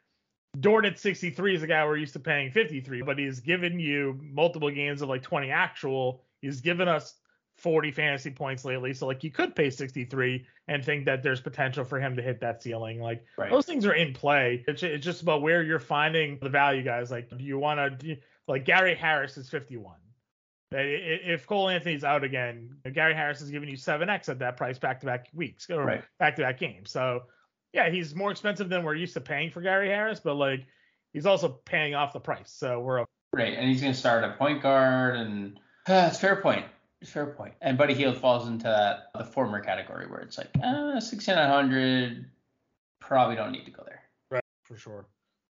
Dort 0.59 0.85
at 0.85 0.97
63 0.97 1.55
is 1.55 1.63
a 1.63 1.67
guy 1.67 1.85
we're 1.85 1.97
used 1.97 2.13
to 2.13 2.19
paying 2.19 2.51
53, 2.51 3.03
but 3.03 3.19
he's 3.19 3.39
given 3.39 3.79
you 3.79 4.19
multiple 4.21 4.71
games 4.71 5.01
of 5.01 5.09
like 5.09 5.21
20 5.21 5.51
actual. 5.51 6.23
He's 6.41 6.59
given 6.61 6.87
us 6.87 7.15
40 7.57 7.91
fantasy 7.91 8.31
points 8.31 8.65
lately. 8.65 8.93
So 8.93 9.05
like 9.05 9.23
you 9.23 9.29
could 9.31 9.55
pay 9.55 9.69
63 9.69 10.45
and 10.67 10.83
think 10.83 11.05
that 11.05 11.21
there's 11.21 11.39
potential 11.41 11.83
for 11.85 11.99
him 11.99 12.15
to 12.15 12.21
hit 12.21 12.39
that 12.41 12.63
ceiling. 12.63 12.99
Like 12.99 13.23
Right. 13.37 13.51
those 13.51 13.65
things 13.67 13.85
are 13.85 13.93
in 13.93 14.13
play. 14.13 14.63
It's, 14.67 14.81
it's 14.81 15.05
just 15.05 15.21
about 15.21 15.41
where 15.43 15.61
you're 15.61 15.79
finding 15.79 16.39
the 16.41 16.49
value, 16.49 16.83
guys. 16.83 17.11
Like 17.11 17.29
do 17.29 17.43
you 17.43 17.59
want 17.59 17.99
to 17.99 18.17
like 18.47 18.65
Gary 18.65 18.95
Harris 18.95 19.37
is 19.37 19.49
51. 19.49 19.95
I- 20.73 20.77
i- 20.77 20.79
If 20.79 21.45
Cole 21.45 21.69
Anthony's 21.69 22.03
out 22.03 22.23
again, 22.23 22.77
Gary 22.93 23.13
Harris 23.13 23.41
is 23.41 23.51
giving 23.51 23.69
you 23.69 23.75
7x 23.77 24.29
at 24.29 24.39
that 24.39 24.57
price 24.57 24.79
back 24.79 24.99
to 25.01 25.05
back 25.05 25.27
weeks 25.33 25.69
or 25.69 25.83
Right. 25.85 26.03
back 26.17 26.35
to 26.37 26.41
back 26.41 26.57
games. 26.59 26.89
So 26.91 27.23
yeah, 27.73 27.89
he's 27.89 28.15
more 28.15 28.31
expensive 28.31 28.69
than 28.69 28.83
we're 28.83 28.95
used 28.95 29.13
to 29.13 29.21
paying 29.21 29.51
for 29.51 29.61
Gary 29.61 29.89
Harris, 29.89 30.19
but 30.19 30.35
like 30.35 30.65
he's 31.13 31.25
also 31.25 31.59
paying 31.65 31.95
off 31.95 32.13
the 32.13 32.19
price. 32.19 32.51
So 32.51 32.79
we're 32.79 33.05
Right, 33.31 33.53
and 33.53 33.69
he's 33.69 33.79
going 33.81 33.93
to 33.93 33.99
start 33.99 34.23
at 34.23 34.39
point 34.39 34.63
guard, 34.63 35.15
and 35.15 35.59
uh, 35.87 36.07
it's 36.09 36.19
fair 36.19 36.37
point. 36.37 36.65
Fair 37.03 37.27
point. 37.27 37.53
And 37.61 37.77
Buddy 37.77 37.93
Hield 37.93 38.17
falls 38.17 38.47
into 38.47 38.63
that 38.63 39.11
the 39.15 39.23
former 39.23 39.59
category 39.59 40.07
where 40.07 40.19
it's 40.19 40.37
like, 40.37 40.49
uh, 40.63 40.99
6900, 40.99 42.25
probably 42.99 43.35
don't 43.35 43.51
need 43.51 43.65
to 43.65 43.71
go 43.71 43.83
there. 43.85 44.01
Right, 44.31 44.43
for 44.63 44.75
sure. 44.75 45.05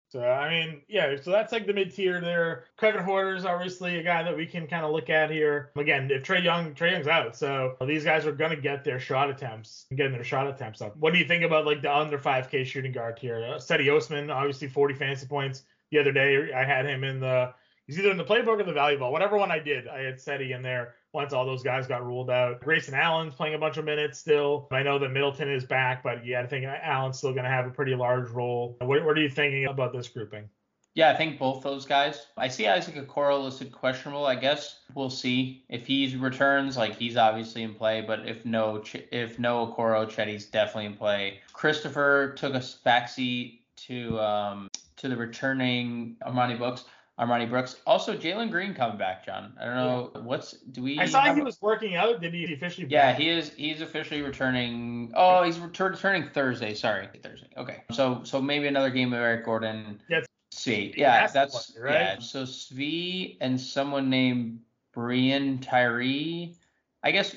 So 0.09 0.23
I 0.23 0.49
mean, 0.49 0.81
yeah, 0.87 1.15
so 1.21 1.29
that's 1.29 1.51
like 1.51 1.67
the 1.67 1.73
mid 1.73 1.93
tier 1.93 2.19
there. 2.19 2.65
Kevin 2.79 3.03
Porter's 3.03 3.45
obviously 3.45 3.99
a 3.99 4.03
guy 4.03 4.23
that 4.23 4.35
we 4.35 4.47
can 4.47 4.65
kind 4.65 4.83
of 4.83 4.91
look 4.91 5.09
at 5.09 5.29
here. 5.29 5.69
Again, 5.75 6.09
if 6.09 6.23
Trae 6.23 6.43
Young, 6.43 6.73
Trae 6.73 6.91
Young's 6.91 7.07
out, 7.07 7.35
so 7.35 7.75
these 7.85 8.03
guys 8.03 8.25
are 8.25 8.31
gonna 8.31 8.55
get 8.55 8.83
their 8.83 8.99
shot 8.99 9.29
attempts, 9.29 9.85
getting 9.95 10.13
their 10.13 10.23
shot 10.23 10.47
attempts 10.47 10.81
up. 10.81 10.97
What 10.97 11.13
do 11.13 11.19
you 11.19 11.25
think 11.25 11.43
about 11.43 11.67
like 11.67 11.83
the 11.83 11.95
under 11.95 12.17
5K 12.17 12.65
shooting 12.65 12.91
guard 12.91 13.19
here? 13.19 13.37
Uh, 13.37 13.57
Cedi 13.57 13.95
Osman, 13.95 14.31
obviously 14.31 14.67
40 14.67 14.95
fantasy 14.95 15.27
points 15.27 15.63
the 15.91 15.99
other 15.99 16.11
day. 16.11 16.51
I 16.53 16.63
had 16.63 16.87
him 16.87 17.03
in 17.03 17.19
the 17.19 17.53
he's 17.85 17.99
either 17.99 18.09
in 18.09 18.17
the 18.17 18.25
playbook 18.25 18.59
or 18.59 18.63
the 18.63 18.73
value 18.73 18.97
ball, 18.97 19.11
whatever 19.11 19.37
one 19.37 19.51
I 19.51 19.59
did. 19.59 19.87
I 19.87 20.01
had 20.01 20.15
Cedi 20.15 20.55
in 20.55 20.63
there 20.63 20.95
once 21.13 21.33
all 21.33 21.45
those 21.45 21.63
guys 21.63 21.87
got 21.87 22.05
ruled 22.05 22.29
out. 22.29 22.61
Grayson 22.61 22.93
Allen's 22.93 23.33
playing 23.33 23.55
a 23.55 23.57
bunch 23.57 23.77
of 23.77 23.85
minutes 23.85 24.19
still. 24.19 24.67
I 24.71 24.83
know 24.83 24.99
that 24.99 25.09
Middleton 25.09 25.49
is 25.51 25.65
back, 25.65 26.03
but 26.03 26.25
yeah, 26.25 26.41
I 26.41 26.47
think 26.47 26.65
Allen's 26.65 27.17
still 27.17 27.31
going 27.31 27.45
to 27.45 27.49
have 27.49 27.65
a 27.65 27.71
pretty 27.71 27.95
large 27.95 28.29
role. 28.29 28.77
What, 28.81 29.03
what 29.03 29.17
are 29.17 29.21
you 29.21 29.29
thinking 29.29 29.65
about 29.65 29.93
this 29.93 30.07
grouping? 30.07 30.49
Yeah, 30.95 31.11
I 31.11 31.15
think 31.15 31.39
both 31.39 31.63
those 31.63 31.85
guys. 31.85 32.27
I 32.35 32.47
see 32.47 32.67
Isaac 32.67 32.95
Okoro 32.95 33.43
listed 33.43 33.71
questionable. 33.71 34.25
I 34.25 34.35
guess 34.35 34.79
we'll 34.95 35.09
see 35.09 35.63
if 35.69 35.85
he 35.85 36.15
returns. 36.17 36.77
Like 36.77 36.95
he's 36.95 37.15
obviously 37.15 37.63
in 37.63 37.73
play, 37.73 38.01
but 38.01 38.27
if 38.27 38.43
no, 38.45 38.83
if 39.11 39.39
no 39.39 39.67
Okoro, 39.67 40.11
Cedi's 40.11 40.47
definitely 40.47 40.87
in 40.87 40.95
play. 40.95 41.39
Christopher 41.53 42.33
took 42.35 42.53
a 42.53 42.59
backseat 42.59 43.59
to 43.87 44.19
um 44.19 44.67
to 44.97 45.07
the 45.07 45.15
returning 45.15 46.17
Armoni 46.25 46.57
Brooks. 46.57 46.83
Armoni 47.19 47.49
Brooks. 47.49 47.75
Also, 47.85 48.15
Jalen 48.17 48.49
Green 48.49 48.73
coming 48.73 48.97
back, 48.97 49.25
John. 49.25 49.53
I 49.59 49.65
don't 49.65 49.75
know 49.75 50.11
what's 50.21 50.53
do 50.53 50.81
we. 50.81 50.97
I 50.99 51.05
saw 51.05 51.33
he 51.33 51.41
a- 51.41 51.43
was 51.43 51.61
working 51.61 51.95
out. 51.95 52.21
Did 52.21 52.33
he 52.33 52.53
officially? 52.53 52.87
Yeah, 52.89 53.11
back? 53.11 53.19
he 53.19 53.29
is. 53.29 53.51
He's 53.55 53.81
officially 53.81 54.21
returning. 54.21 55.11
Oh, 55.15 55.43
he's 55.43 55.57
retur- 55.57 55.91
returning 55.91 56.29
Thursday. 56.33 56.73
Sorry, 56.73 57.09
Thursday. 57.21 57.49
Okay. 57.57 57.83
So 57.91 58.21
so 58.23 58.41
maybe 58.41 58.67
another 58.67 58.89
game 58.89 59.11
of 59.13 59.19
Eric 59.19 59.45
Gordon. 59.45 60.01
That's- 60.09 60.27
Sweet. 60.51 60.97
Yeah, 60.97 61.27
that's 61.27 61.71
play, 61.73 61.81
right? 61.83 61.93
yeah. 61.93 62.19
So 62.19 62.43
Svi 62.43 63.37
and 63.39 63.59
someone 63.59 64.09
named 64.09 64.61
Brian 64.93 65.59
Tyree. 65.59 66.55
I 67.03 67.11
guess. 67.11 67.35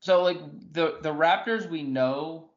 So 0.00 0.22
like 0.22 0.38
the 0.72 0.98
the 1.02 1.12
Raptors, 1.12 1.68
we 1.68 1.82
know 1.82 2.49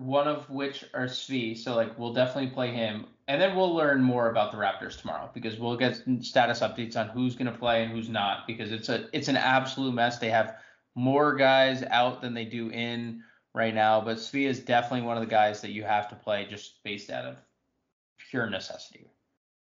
one 0.00 0.26
of 0.26 0.48
which 0.48 0.84
are 0.94 1.06
Svi. 1.06 1.56
So 1.56 1.76
like 1.76 1.98
we'll 1.98 2.12
definitely 2.12 2.50
play 2.50 2.72
him, 2.72 3.06
and 3.28 3.40
then 3.40 3.56
we'll 3.56 3.74
learn 3.74 4.02
more 4.02 4.30
about 4.30 4.52
the 4.52 4.58
Raptors 4.58 5.00
tomorrow 5.00 5.30
because 5.34 5.58
we'll 5.58 5.76
get 5.76 6.02
status 6.20 6.60
updates 6.60 6.96
on 6.96 7.08
who's 7.08 7.36
gonna 7.36 7.52
play 7.52 7.82
and 7.82 7.92
who's 7.92 8.08
not 8.08 8.46
because 8.46 8.72
it's 8.72 8.88
a 8.88 9.08
it's 9.12 9.28
an 9.28 9.36
absolute 9.36 9.94
mess. 9.94 10.18
They 10.18 10.30
have 10.30 10.56
more 10.94 11.34
guys 11.34 11.82
out 11.84 12.20
than 12.20 12.34
they 12.34 12.44
do 12.44 12.70
in 12.70 13.22
right 13.54 13.74
now, 13.74 14.00
but 14.00 14.16
Svi 14.16 14.46
is 14.46 14.60
definitely 14.60 15.06
one 15.06 15.16
of 15.16 15.22
the 15.22 15.30
guys 15.30 15.60
that 15.60 15.70
you 15.70 15.84
have 15.84 16.08
to 16.08 16.14
play 16.14 16.46
just 16.48 16.82
based 16.82 17.10
out 17.10 17.24
of 17.24 17.36
pure 18.30 18.48
necessity. 18.48 19.10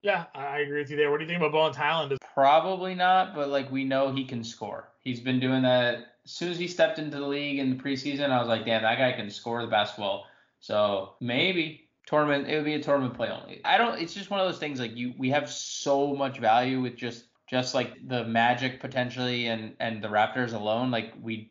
Yeah, 0.03 0.27
I 0.35 0.61
agree 0.61 0.81
with 0.81 0.91
you 0.91 0.97
there. 0.97 1.11
What 1.11 1.19
do 1.19 1.25
you 1.25 1.29
think 1.29 1.41
about 1.41 1.53
Bones 1.53 1.77
Hyland? 1.77 2.17
Probably 2.35 2.95
not, 2.95 3.35
but 3.35 3.49
like 3.49 3.71
we 3.73 3.85
know 3.85 4.13
he 4.13 4.25
can 4.25 4.45
score. 4.45 4.91
He's 5.01 5.21
been 5.21 5.41
doing 5.41 5.63
that 5.63 6.18
as 6.29 6.35
soon 6.35 6.51
as 6.51 6.59
he 6.59 6.69
stepped 6.69 6.99
into 6.99 7.17
the 7.17 7.27
league 7.27 7.59
in 7.59 7.71
the 7.71 7.83
preseason. 7.83 8.29
I 8.29 8.39
was 8.39 8.49
like, 8.49 8.67
damn, 8.67 8.83
that 8.83 8.99
guy 8.99 9.13
can 9.13 9.31
score 9.31 9.63
the 9.63 9.67
basketball. 9.67 10.27
So 10.61 11.15
maybe 11.21 11.89
tournament. 12.07 12.49
It 12.49 12.57
would 12.57 12.67
be 12.67 12.75
a 12.75 12.83
tournament 12.83 13.15
play 13.15 13.31
only. 13.31 13.63
I 13.65 13.79
don't. 13.79 13.99
It's 13.99 14.13
just 14.13 14.29
one 14.29 14.39
of 14.39 14.47
those 14.47 14.59
things 14.59 14.79
like 14.79 14.95
you. 14.95 15.15
We 15.17 15.31
have 15.31 15.51
so 15.51 16.15
much 16.15 16.39
value 16.39 16.83
with 16.83 16.97
just 16.97 17.25
just 17.49 17.75
like 17.75 18.07
the 18.07 18.25
Magic 18.25 18.79
potentially 18.79 19.47
and 19.47 19.75
and 19.81 20.05
the 20.05 20.09
Raptors 20.09 20.53
alone. 20.53 20.91
Like 20.91 21.15
we, 21.19 21.51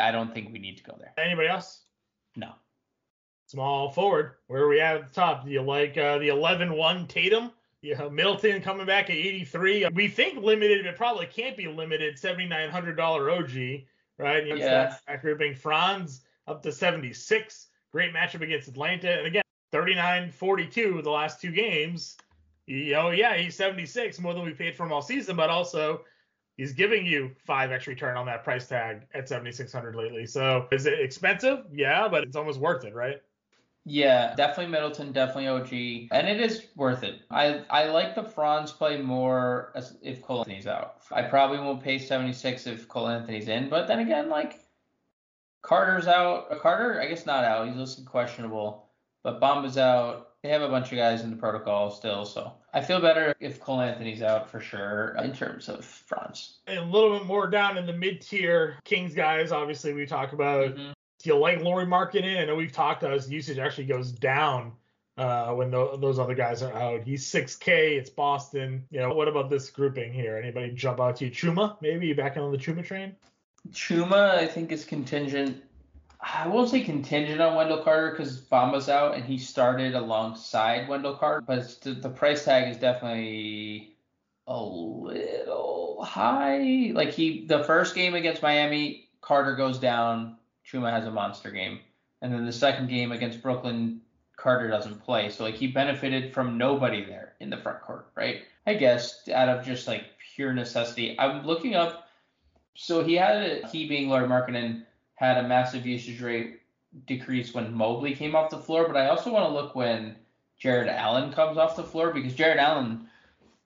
I 0.00 0.10
don't 0.10 0.32
think 0.32 0.54
we 0.54 0.58
need 0.58 0.78
to 0.78 0.84
go 0.84 0.96
there. 0.98 1.12
Anybody 1.18 1.48
else? 1.48 1.82
No. 2.34 2.52
Small 3.48 3.90
forward. 3.90 4.36
Where 4.46 4.62
are 4.62 4.68
we 4.68 4.80
at 4.80 4.96
at 4.96 5.08
the 5.08 5.14
top? 5.14 5.44
Do 5.44 5.50
you 5.50 5.60
like 5.60 5.98
uh, 5.98 6.16
the 6.16 6.28
11-1 6.28 7.08
Tatum? 7.08 7.50
Yeah, 7.82 8.08
Middleton 8.08 8.62
coming 8.62 8.86
back 8.86 9.10
at 9.10 9.16
83. 9.16 9.88
We 9.92 10.08
think 10.08 10.42
limited, 10.42 10.86
but 10.86 10.96
probably 10.96 11.26
can't 11.26 11.54
be 11.54 11.68
limited. 11.68 12.16
$7,900 12.16 12.98
OG, 12.98 13.84
right? 14.18 14.46
You 14.46 14.56
Yeah. 14.56 14.96
That, 15.06 15.20
grouping. 15.22 15.54
Franz 15.54 16.22
up 16.46 16.62
to 16.62 16.72
76. 16.72 17.68
Great 17.92 18.12
matchup 18.12 18.42
against 18.42 18.68
Atlanta. 18.68 19.18
And 19.18 19.26
again, 19.26 19.42
39-42 19.72 21.02
the 21.02 21.10
last 21.10 21.40
two 21.40 21.50
games. 21.50 22.16
You 22.66 22.94
oh, 22.94 23.02
know, 23.02 23.10
yeah, 23.10 23.36
he's 23.36 23.56
76, 23.56 24.18
more 24.20 24.32
than 24.32 24.44
we 24.44 24.52
paid 24.52 24.74
for 24.74 24.86
him 24.86 24.92
all 24.92 25.02
season, 25.02 25.36
but 25.36 25.50
also 25.50 26.04
he's 26.56 26.72
giving 26.72 27.04
you 27.04 27.30
5x 27.46 27.86
return 27.86 28.16
on 28.16 28.24
that 28.26 28.42
price 28.42 28.66
tag 28.66 29.06
at 29.12 29.28
7600 29.28 29.94
lately. 29.94 30.26
So 30.26 30.66
is 30.72 30.86
it 30.86 30.98
expensive? 30.98 31.66
Yeah, 31.72 32.08
but 32.08 32.24
it's 32.24 32.36
almost 32.36 32.58
worth 32.58 32.84
it, 32.84 32.94
right? 32.94 33.20
Yeah, 33.86 34.34
definitely 34.34 34.72
Middleton, 34.72 35.12
definitely 35.12 35.48
OG, 35.48 36.08
and 36.10 36.26
it 36.26 36.40
is 36.40 36.66
worth 36.74 37.02
it. 37.02 37.20
I 37.30 37.64
I 37.68 37.84
like 37.86 38.14
the 38.14 38.22
Franz 38.22 38.72
play 38.72 39.00
more 39.00 39.72
as 39.74 39.96
if 40.00 40.22
Cole 40.22 40.38
Anthony's 40.38 40.66
out. 40.66 41.02
I 41.12 41.22
probably 41.22 41.58
won't 41.58 41.82
pay 41.82 41.98
76 41.98 42.66
if 42.66 42.88
Cole 42.88 43.08
Anthony's 43.08 43.48
in, 43.48 43.68
but 43.68 43.86
then 43.86 43.98
again, 43.98 44.30
like 44.30 44.60
Carter's 45.60 46.06
out. 46.06 46.50
Uh, 46.50 46.58
Carter, 46.58 47.00
I 47.00 47.08
guess 47.08 47.26
not 47.26 47.44
out. 47.44 47.68
He's 47.68 47.76
listed 47.76 48.06
questionable, 48.06 48.88
but 49.22 49.38
Bamba's 49.38 49.76
out. 49.76 50.30
They 50.42 50.48
have 50.48 50.62
a 50.62 50.68
bunch 50.68 50.90
of 50.92 50.96
guys 50.98 51.22
in 51.22 51.30
the 51.30 51.36
protocol 51.36 51.90
still, 51.90 52.24
so 52.24 52.52
I 52.72 52.80
feel 52.80 53.00
better 53.00 53.34
if 53.38 53.60
Cole 53.60 53.80
Anthony's 53.82 54.22
out 54.22 54.50
for 54.50 54.60
sure 54.60 55.14
in 55.22 55.34
terms 55.34 55.68
of 55.68 55.84
Franz. 55.84 56.58
And 56.66 56.78
a 56.78 56.84
little 56.84 57.18
bit 57.18 57.26
more 57.26 57.48
down 57.48 57.76
in 57.76 57.86
the 57.86 57.92
mid 57.92 58.22
tier 58.22 58.78
Kings 58.84 59.14
guys, 59.14 59.52
obviously 59.52 59.92
we 59.92 60.06
talk 60.06 60.32
about. 60.32 60.74
Mhm. 60.74 60.93
Do 61.24 61.30
you 61.30 61.38
like 61.38 61.62
Lauri 61.62 61.86
Markkanen? 61.86 62.38
I 62.38 62.44
know 62.44 62.54
we've 62.54 62.70
talked 62.70 63.02
about 63.02 63.14
his 63.14 63.30
usage 63.30 63.56
actually 63.56 63.86
goes 63.86 64.12
down 64.12 64.72
uh, 65.16 65.54
when 65.54 65.70
tho- 65.70 65.96
those 65.96 66.18
other 66.18 66.34
guys 66.34 66.62
are 66.62 66.74
out. 66.74 67.00
He's 67.02 67.24
6K. 67.24 67.96
It's 67.96 68.10
Boston. 68.10 68.84
You 68.90 69.00
know, 69.00 69.14
what 69.14 69.26
about 69.26 69.48
this 69.48 69.70
grouping 69.70 70.12
here? 70.12 70.36
Anybody 70.36 70.72
jump 70.72 71.00
out 71.00 71.16
to 71.16 71.24
you? 71.24 71.30
Chuma? 71.30 71.80
Maybe 71.80 72.08
you 72.08 72.14
back 72.14 72.36
in 72.36 72.42
on 72.42 72.52
the 72.52 72.58
Chuma 72.58 72.84
train? 72.84 73.16
Chuma, 73.70 74.34
I 74.34 74.46
think, 74.46 74.70
is 74.70 74.84
contingent. 74.84 75.64
I 76.20 76.46
won't 76.46 76.68
say 76.68 76.82
contingent 76.82 77.40
on 77.40 77.54
Wendell 77.54 77.82
Carter 77.82 78.10
because 78.10 78.38
Bamba's 78.38 78.90
out 78.90 79.14
and 79.14 79.24
he 79.24 79.38
started 79.38 79.94
alongside 79.94 80.90
Wendell 80.90 81.16
Carter, 81.16 81.40
but 81.40 81.80
the, 81.80 81.92
the 81.92 82.10
price 82.10 82.44
tag 82.44 82.68
is 82.68 82.76
definitely 82.76 83.96
a 84.46 84.62
little 84.62 86.04
high. 86.04 86.90
Like 86.92 87.12
he, 87.12 87.46
the 87.46 87.64
first 87.64 87.94
game 87.94 88.14
against 88.14 88.42
Miami, 88.42 89.08
Carter 89.22 89.56
goes 89.56 89.78
down. 89.78 90.36
Chuma 90.70 90.90
has 90.90 91.06
a 91.06 91.10
monster 91.10 91.50
game, 91.50 91.80
and 92.22 92.32
then 92.32 92.46
the 92.46 92.52
second 92.52 92.88
game 92.88 93.12
against 93.12 93.42
Brooklyn, 93.42 94.00
Carter 94.36 94.68
doesn't 94.68 95.04
play. 95.04 95.28
So 95.30 95.44
like 95.44 95.54
he 95.54 95.68
benefited 95.68 96.32
from 96.32 96.58
nobody 96.58 97.04
there 97.04 97.34
in 97.40 97.50
the 97.50 97.56
front 97.58 97.82
court, 97.82 98.08
right? 98.14 98.42
I 98.66 98.74
guess 98.74 99.28
out 99.28 99.48
of 99.48 99.64
just 99.64 99.86
like 99.86 100.04
pure 100.34 100.52
necessity. 100.52 101.16
I'm 101.18 101.46
looking 101.46 101.74
up 101.74 102.04
so 102.74 103.04
he 103.04 103.14
had 103.14 103.36
a, 103.36 103.68
he 103.68 103.88
being 103.88 104.08
Lauri 104.08 104.26
Markkanen 104.26 104.84
had 105.14 105.38
a 105.38 105.48
massive 105.48 105.86
usage 105.86 106.20
rate 106.20 106.60
decrease 107.06 107.54
when 107.54 107.72
Mobley 107.72 108.14
came 108.14 108.34
off 108.34 108.50
the 108.50 108.58
floor, 108.58 108.86
but 108.86 108.96
I 108.96 109.08
also 109.08 109.32
want 109.32 109.48
to 109.48 109.52
look 109.52 109.74
when 109.74 110.16
Jarrett 110.58 110.88
Allen 110.88 111.32
comes 111.32 111.56
off 111.56 111.76
the 111.76 111.84
floor 111.84 112.12
because 112.12 112.34
Jarrett 112.34 112.58
Allen 112.58 113.08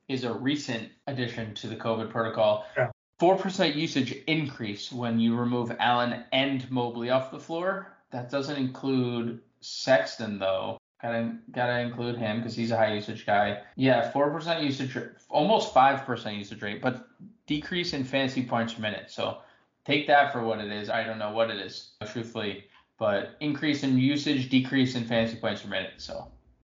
is 0.08 0.24
a 0.24 0.32
recent 0.32 0.90
addition 1.06 1.54
to 1.54 1.68
the 1.68 1.76
COVID 1.76 2.10
protocol. 2.10 2.66
Yeah. 2.76 2.90
4% 3.20 3.74
usage 3.74 4.12
increase 4.26 4.92
when 4.92 5.18
you 5.18 5.36
remove 5.36 5.74
Allen 5.80 6.24
and 6.32 6.70
Mobley 6.70 7.10
off 7.10 7.30
the 7.30 7.38
floor. 7.38 7.88
That 8.10 8.30
doesn't 8.30 8.56
include 8.56 9.40
Sexton 9.60 10.38
though. 10.38 10.78
Gotta 11.02 11.36
gotta 11.52 11.80
include 11.80 12.16
him 12.16 12.38
because 12.38 12.56
he's 12.56 12.70
a 12.70 12.76
high 12.76 12.94
usage 12.94 13.26
guy. 13.26 13.60
Yeah, 13.76 14.10
four 14.10 14.30
percent 14.30 14.62
usage, 14.62 14.96
almost 15.28 15.72
five 15.72 16.04
percent 16.04 16.36
usage 16.36 16.62
rate, 16.62 16.82
but 16.82 17.08
decrease 17.46 17.92
in 17.92 18.04
fantasy 18.04 18.44
points 18.44 18.74
per 18.74 18.82
minute. 18.82 19.10
So 19.10 19.38
take 19.84 20.06
that 20.08 20.32
for 20.32 20.42
what 20.42 20.58
it 20.58 20.72
is. 20.72 20.90
I 20.90 21.04
don't 21.04 21.18
know 21.18 21.32
what 21.32 21.50
it 21.50 21.58
is, 21.58 21.90
truthfully, 22.10 22.64
but 22.98 23.36
increase 23.40 23.84
in 23.84 23.96
usage, 23.96 24.48
decrease 24.48 24.96
in 24.96 25.04
fantasy 25.04 25.36
points 25.36 25.62
per 25.62 25.68
minute. 25.68 25.94
So 25.98 26.30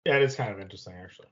Yeah, 0.05 0.17
it 0.17 0.23
is 0.23 0.37
kind 0.37 0.53
of 0.53 0.61
interesting 0.61 0.95
actually. 1.03 1.29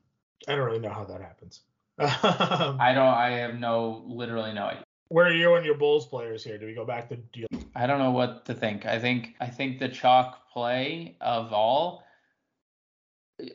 I 0.49 0.57
don't 0.57 0.67
really 0.67 0.81
know 0.81 0.93
how 0.93 1.05
that 1.05 1.21
happens. 1.21 1.61
I 1.99 2.93
don't. 2.95 3.07
I 3.07 3.31
have 3.33 3.59
no, 3.59 4.03
literally 4.07 4.53
no 4.53 4.65
idea. 4.65 4.85
Where 5.11 5.27
are 5.27 5.33
you 5.33 5.57
and 5.57 5.67
your 5.67 5.75
Bulls 5.75 6.07
players 6.07 6.45
here? 6.45 6.57
Do 6.57 6.67
we 6.67 6.73
go 6.73 6.85
back 6.85 7.09
to 7.09 7.17
deal? 7.17 7.49
I 7.75 7.89
don't 7.89 7.99
know 7.99 8.13
what 8.13 8.47
to 8.47 8.55
think. 8.55 8.87
I 8.87 8.97
think 8.99 9.35
I 9.41 9.49
think 9.49 9.81
the 9.81 9.89
chalk 9.89 10.49
play 10.53 11.17
of 11.21 11.53
all. 11.53 12.05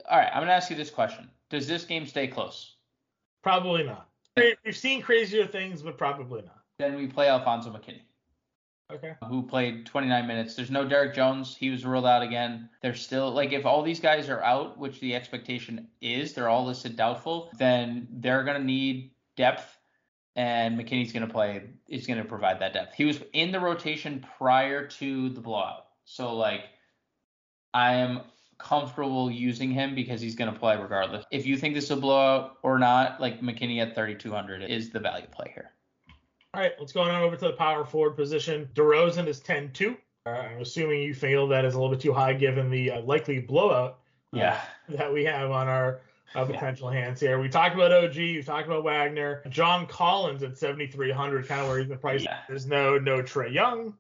All 0.10 0.18
right, 0.18 0.30
I'm 0.34 0.42
gonna 0.42 0.52
ask 0.52 0.70
you 0.70 0.76
this 0.76 0.90
question: 0.90 1.30
Does 1.50 1.66
this 1.66 1.86
game 1.86 2.06
stay 2.06 2.28
close? 2.28 2.76
Probably 3.42 3.84
not. 3.84 4.10
We've 4.66 4.76
seen 4.76 5.02
crazier 5.02 5.48
things, 5.48 5.82
but 5.82 5.98
probably 5.98 6.42
not. 6.42 6.60
Then 6.78 6.98
we 6.98 7.08
play 7.08 7.30
Alfonzo 7.30 7.72
McKinnie. 7.72 8.02
Okay. 8.92 9.14
Who 9.30 9.42
played 9.42 9.86
29 9.86 10.28
minutes? 10.28 10.56
There's 10.56 10.70
no 10.70 10.86
Derrick 10.86 11.16
Jones. 11.16 11.56
He 11.56 11.70
was 11.70 11.86
ruled 11.86 12.06
out 12.06 12.22
again. 12.22 12.70
There's 12.82 13.02
still 13.02 13.32
like 13.32 13.54
if 13.54 13.66
all 13.66 13.82
these 13.82 14.02
guys 14.02 14.28
are 14.28 14.44
out, 14.44 14.78
which 14.78 15.00
the 15.00 15.16
expectation 15.16 15.88
is, 16.02 16.34
they're 16.34 16.50
all 16.50 16.66
listed 16.66 16.98
doubtful. 16.98 17.50
Then 17.58 18.10
they're 18.12 18.44
gonna 18.44 18.60
need 18.60 19.12
depth, 19.38 19.75
and 20.36 20.78
McKinnie's 20.78 21.12
gonna 21.12 21.28
play. 21.28 21.64
He's 21.88 22.08
gonna 22.08 22.26
provide 22.26 22.60
that 22.60 22.74
depth. 22.74 22.94
He 22.96 23.06
was 23.06 23.20
in 23.34 23.52
the 23.52 23.60
rotation 23.60 24.26
prior 24.38 24.88
to 24.88 25.30
the 25.30 25.42
blowout, 25.42 25.88
so 26.06 26.36
like 26.36 26.66
I 27.74 27.96
am 27.96 28.22
comfortable 28.58 29.30
using 29.30 29.72
him 29.72 29.96
because 29.96 30.22
he's 30.22 30.36
going 30.36 30.52
to 30.52 30.58
play 30.58 30.78
regardless. 30.78 31.26
If 31.30 31.46
you 31.46 31.58
think 31.58 31.76
this 31.76 31.86
is 31.86 31.92
a 31.92 31.98
blowout 31.98 32.58
or 32.64 32.80
not, 32.80 33.20
like 33.20 33.42
McKinnie 33.42 33.82
at 33.82 33.94
3,200 33.96 34.64
is 34.64 34.92
the 34.92 35.00
value 35.00 35.28
play 35.30 35.52
here. 35.54 35.72
All 36.54 36.62
right, 36.62 36.72
let's 36.80 36.94
go 36.94 37.02
on 37.02 37.22
over 37.22 37.36
to 37.36 37.48
the 37.48 37.54
power 37.54 37.84
forward 37.84 38.16
position. 38.16 38.70
DeRozan 38.74 39.28
is 39.28 39.42
10-2. 39.42 39.98
Uh, 40.26 40.30
I'm 40.30 40.62
assuming 40.62 41.02
you 41.02 41.14
feel 41.14 41.50
that 41.50 41.66
is 41.66 41.74
a 41.74 41.78
little 41.78 41.94
bit 41.94 42.00
too 42.00 42.14
high 42.14 42.32
given 42.34 42.72
the 42.72 42.92
uh, 42.92 43.02
likely 43.02 43.40
blowout 43.42 44.00
uh, 44.34 44.38
Yeah. 44.38 44.62
that 44.88 45.12
we 45.12 45.26
have 45.26 45.52
on 45.52 45.68
our 45.68 46.00
uh, 46.36 46.46
potential 46.46 46.90
hands 46.90 47.20
here. 47.20 47.40
We 47.40 47.50
talked 47.50 47.76
about 47.76 47.92
OG, 47.92 48.16
we 48.16 48.44
talked 48.44 48.68
about 48.68 48.84
Wagner, 48.84 49.42
John 49.50 49.88
Collins 49.88 50.44
at 50.44 50.58
7,300, 50.58 51.48
kind 51.48 51.62
of 51.62 51.68
where 51.68 51.80
he's 51.80 51.88
been 51.88 51.98
priced. 51.98 52.26
Yeah. 52.26 52.40
There's 52.48 52.66
no 52.66 52.98
no 52.98 53.22
Trae 53.22 53.54
Young. 53.54 53.96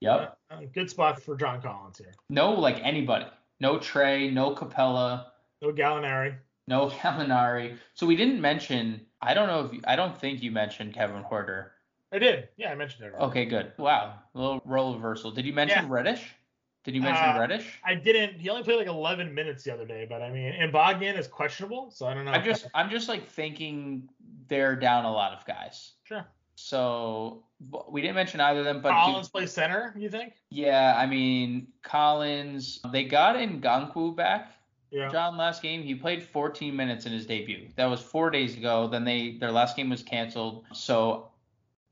Yep. 0.00 0.38
Uh, 0.50 0.60
good 0.72 0.88
spot 0.88 1.20
for 1.20 1.36
John 1.36 1.60
Collins 1.60 1.98
here. 1.98 2.12
No, 2.28 2.52
like 2.52 2.80
anybody. 2.82 3.26
No 3.60 3.76
Trae, 3.78 4.32
no 4.32 4.54
Capela, 4.54 5.26
No 5.60 5.72
Gallinari. 5.72 6.36
no 6.66 6.88
Gallinari. 6.90 7.76
So 7.94 8.06
we 8.06 8.16
didn't 8.16 8.40
mention. 8.40 9.02
I 9.20 9.34
don't 9.34 9.48
know 9.48 9.66
if 9.66 9.72
you, 9.74 9.80
I 9.86 9.96
don't 9.96 10.18
think 10.18 10.42
you 10.42 10.50
mentioned 10.50 10.94
Kevin 10.94 11.22
Porter. 11.24 11.72
I 12.12 12.18
did. 12.18 12.48
Yeah, 12.56 12.72
I 12.72 12.74
mentioned 12.74 13.04
it. 13.04 13.12
Already. 13.14 13.24
Okay, 13.26 13.44
good. 13.44 13.72
Wow, 13.78 14.14
a 14.34 14.38
little 14.38 14.62
role 14.64 14.94
reversal. 14.94 15.30
Did 15.30 15.44
you 15.44 15.52
mention 15.52 15.84
Yeah. 15.84 15.90
Reddish? 15.92 16.34
Did 16.84 16.94
you 16.94 17.02
mention 17.02 17.24
Uh, 17.24 17.38
Reddish? 17.38 17.78
I 17.84 17.94
didn't. 17.94 18.40
He 18.40 18.48
only 18.48 18.62
played 18.62 18.78
like 18.78 18.86
11 18.86 19.34
minutes 19.34 19.64
the 19.64 19.72
other 19.74 19.84
day, 19.84 20.06
but 20.08 20.22
I 20.22 20.30
mean, 20.30 20.52
and 20.52 20.72
Bogdan 20.72 21.16
is 21.16 21.28
questionable, 21.28 21.90
so 21.90 22.06
I 22.06 22.14
don't 22.14 22.24
know. 22.24 22.32
I'm 22.32 22.44
just 22.44 22.66
I'm 22.74 22.88
just 22.90 23.08
like 23.08 23.28
thinking 23.28 24.08
they're 24.48 24.76
down 24.76 25.04
a 25.04 25.12
lot 25.12 25.32
of 25.32 25.44
guys. 25.46 25.92
sure. 26.04 26.24
So 26.56 27.42
we 27.88 28.02
didn't 28.02 28.16
mention 28.16 28.40
either 28.40 28.60
of 28.60 28.64
them, 28.66 28.80
but 28.82 28.90
Collins 28.92 29.28
dude, 29.28 29.32
plays 29.32 29.52
center. 29.52 29.94
You 29.96 30.10
think? 30.10 30.34
yeah, 30.50 30.94
I 30.96 31.06
mean 31.06 31.68
Collins. 31.82 32.80
They 32.92 33.04
got 33.04 33.36
Okongwu 33.36 34.14
back. 34.16 34.52
Yeah. 34.90 35.08
John 35.08 35.36
last 35.36 35.62
game 35.62 35.82
he 35.82 35.94
played 35.94 36.22
14 36.22 36.74
minutes 36.74 37.06
in 37.06 37.12
his 37.12 37.24
debut. 37.26 37.68
That 37.76 37.86
was 37.86 38.00
four 38.00 38.28
days 38.30 38.56
ago. 38.56 38.88
Then 38.88 39.04
they 39.04 39.36
their 39.38 39.52
last 39.52 39.76
game 39.76 39.88
was 39.90 40.02
canceled. 40.02 40.64
So 40.72 41.28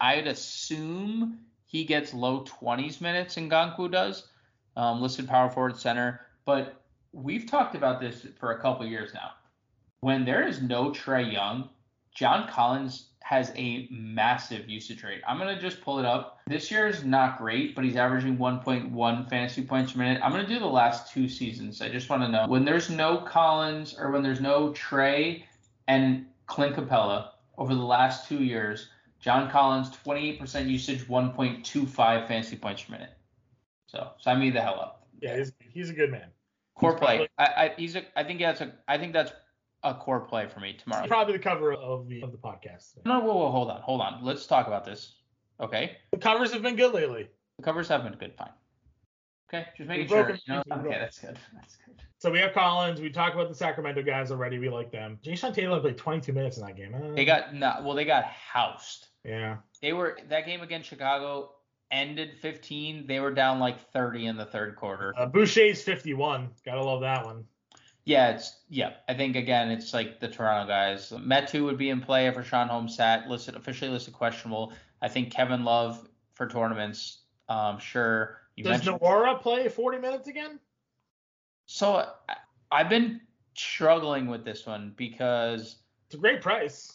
I'd 0.00 0.26
assume 0.26 1.38
he 1.66 1.85
gets 1.85 2.12
low 2.14 2.44
20s 2.44 3.01
minutes. 3.01 3.37
Okongwu 3.37 3.90
does. 3.90 4.27
Um, 4.79 5.03
listed 5.03 5.27
power 5.27 5.51
forward 5.51 5.77
center. 5.77 6.21
But 6.45 6.81
we've 7.12 7.51
talked 7.51 7.75
about 7.75 8.01
this 8.01 8.27
for 8.38 8.53
a 8.53 8.61
couple 8.61 8.87
years 8.87 9.12
now. 9.12 9.33
When 10.01 10.25
there 10.25 10.47
is 10.47 10.62
no 10.62 10.93
Trae 10.93 11.33
Young, 11.33 11.69
John 12.14 12.49
Collins 12.49 13.09
has 13.25 13.53
a 13.57 13.88
massive 13.91 14.69
usage 14.69 15.03
rate. 15.03 15.21
I'm 15.27 15.37
gonna 15.37 15.61
just 15.61 15.83
pull 15.83 15.99
it 15.99 16.05
up. 16.05 16.38
This 16.47 16.71
year 16.71 16.87
is 16.87 17.05
not 17.05 17.38
great, 17.38 17.75
but 17.75 17.85
he's 17.85 17.97
averaging 17.97 18.38
1.1 18.38 19.29
fantasy 19.29 19.62
points 19.62 19.93
per 19.93 19.99
minute. 19.99 20.23
I'm 20.23 20.31
gonna 20.31 20.47
do 20.47 20.61
the 20.61 20.67
last 20.67 21.12
two 21.12 21.29
seasons. 21.29 21.83
I 21.83 21.88
just 21.88 22.09
want 22.09 22.23
to 22.23 22.29
know 22.29 22.47
when 22.47 22.64
there's 22.64 22.88
no 22.88 23.19
Collins 23.19 23.97
or 23.99 24.12
when 24.12 24.23
there's 24.23 24.41
no 24.41 24.71
Trae 24.71 25.43
and 25.88 26.25
Clint 26.47 26.77
Capela 26.77 27.31
over 27.59 27.75
the 27.75 27.83
last 27.83 28.29
two 28.29 28.45
years. 28.45 28.88
John 29.21 29.51
Collins 29.51 29.91
28% 29.91 30.69
usage, 30.69 31.07
1.25 31.09 32.29
fantasy 32.29 32.57
points 32.57 32.85
per 32.85 32.93
minute. 32.93 33.17
So 33.88 34.11
sign 34.20 34.38
me 34.40 34.51
the 34.51 34.61
hell 34.61 34.81
up. 34.81 35.07
Yeah, 35.20 35.37
he's, 35.37 35.53
he's 35.72 35.90
a 35.90 35.94
good 35.94 36.11
man. 36.12 36.29
Core 36.77 36.92
he's 36.92 37.01
play. 37.01 37.29
probably- 37.37 37.55
I, 37.57 37.64
I 37.66 37.74
he's 37.77 37.96
a 37.96 38.03
I 38.16 38.22
think 38.24 38.38
that's 38.40 38.61
a 38.61 38.72
I 38.87 38.96
think 38.98 39.12
that's 39.12 39.33
a 39.83 39.94
core 39.94 40.20
play 40.20 40.46
for 40.48 40.61
me 40.61 40.74
tomorrow. 40.74 41.07
Probably 41.09 41.33
the 41.35 41.38
cover 41.42 41.72
of 41.74 42.09
the 42.09 42.22
of 42.22 42.31
the 42.33 42.38
podcast. 42.38 42.98
No, 43.05 43.20
whoa, 43.20 43.35
whoa, 43.37 43.51
hold 43.51 43.70
on, 43.70 43.81
hold 43.83 44.01
on. 44.01 44.24
Let's 44.24 44.46
talk 44.46 44.66
about 44.68 44.85
this. 44.85 45.14
Okay. 45.61 45.96
The 46.12 46.18
covers 46.18 46.53
have 46.53 46.62
been 46.62 46.77
good 46.77 46.94
lately. 46.94 47.29
The 47.59 47.64
covers 47.64 47.88
have 47.88 48.05
been 48.05 48.14
good, 48.14 48.35
fine. 48.38 48.51
Okay, 49.53 49.66
just 49.77 49.88
making 49.88 50.09
sure. 50.09 50.24
broke 50.24 50.38
You 50.46 50.55
know? 50.55 50.61
it. 50.61 50.64
We 50.68 50.74
broke 50.74 50.87
Okay, 50.87 50.98
that's 51.01 51.18
good. 51.18 51.38
That's 51.55 51.77
good. 51.87 51.94
So 52.18 52.31
we 52.31 52.38
have 52.40 52.53
Collins. 52.53 53.01
We 53.01 53.11
talked 53.11 53.35
about 53.35 53.48
the 53.48 53.55
Sacramento 53.55 54.03
guys 54.03 54.31
already. 54.31 54.59
We 54.59 54.68
like 54.68 54.90
them. 54.92 55.18
Jason 55.22 55.53
Taylor 55.55 55.81
played 55.81 55.96
22 55.96 56.33
minutes 56.33 56.59
in 56.59 56.66
that 56.66 56.77
game. 56.77 56.94
Uh, 56.94 57.14
They 57.14 57.24
got 57.24 57.55
not 57.55 57.83
well. 57.85 57.94
They 57.94 58.05
got 58.05 58.24
housed. 58.24 59.07
yeah. 59.24 59.57
They 59.81 59.92
were 59.92 60.18
that 60.29 60.44
game 60.44 60.61
against 60.61 60.88
Chicago 60.88 61.53
ended 61.90 62.37
15. 62.40 63.07
They 63.07 63.20
were 63.20 63.33
down 63.33 63.59
like 63.59 63.81
30 63.92 64.27
in 64.27 64.37
the 64.37 64.44
third 64.44 64.77
quarter. 64.77 65.14
Uh, 65.16 65.27
Boucher's 65.27 65.83
51. 65.83 66.48
Gotta 66.64 66.83
love 66.83 67.01
that 67.01 67.24
one. 67.24 67.44
Yeah, 68.05 68.31
it's 68.31 68.61
yeah. 68.70 68.94
I 69.09 69.14
think 69.14 69.37
again, 69.37 69.70
it's 69.70 69.92
like 69.92 70.18
the 70.18 70.29
Toronto 70.29 70.66
guys. 70.66 71.11
Metu 71.11 71.64
would 71.64 71.77
be 71.77 71.90
in 71.90 72.01
play 72.01 72.27
if 72.27 72.37
Richaun 72.37 72.68
Holmes 72.68 72.96
sat 72.96 73.29
listed 73.29 73.55
officially 73.55 73.90
listed 73.90 74.14
questionable. 74.14 74.72
I 75.03 75.09
think 75.09 75.31
Kevin 75.31 75.62
Love 75.64 76.09
for 76.35 76.46
tournaments. 76.46 77.18
Um, 77.51 77.79
sure. 77.79 78.38
You 78.57 78.64
Does 78.64 78.70
mentioned 78.79 79.01
Nwora 79.01 79.40
play 79.40 79.68
40 79.68 79.98
minutes 79.98 80.27
again? 80.27 80.59
So 81.66 81.96
I, 82.29 82.37
I've 82.72 82.88
been 82.88 83.20
struggling 83.55 84.27
with 84.27 84.44
this 84.44 84.66
one 84.66 84.94
because 84.96 85.77
It's 86.07 86.14
a 86.14 86.18
great 86.18 86.40
price. 86.40 86.92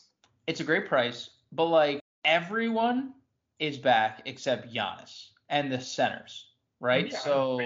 it's 0.47 0.62
a 0.62 0.63
great 0.63 0.88
price, 0.88 1.29
but 1.51 1.65
like 1.65 1.99
everyone 2.25 3.13
is 3.63 3.78
back 3.78 4.21
except 4.26 4.73
Giannis 4.73 5.30
and 5.49 5.71
the 5.71 5.80
centers, 5.80 6.47
right? 6.82 7.10
Yeah, 7.12 7.17
so 7.19 7.62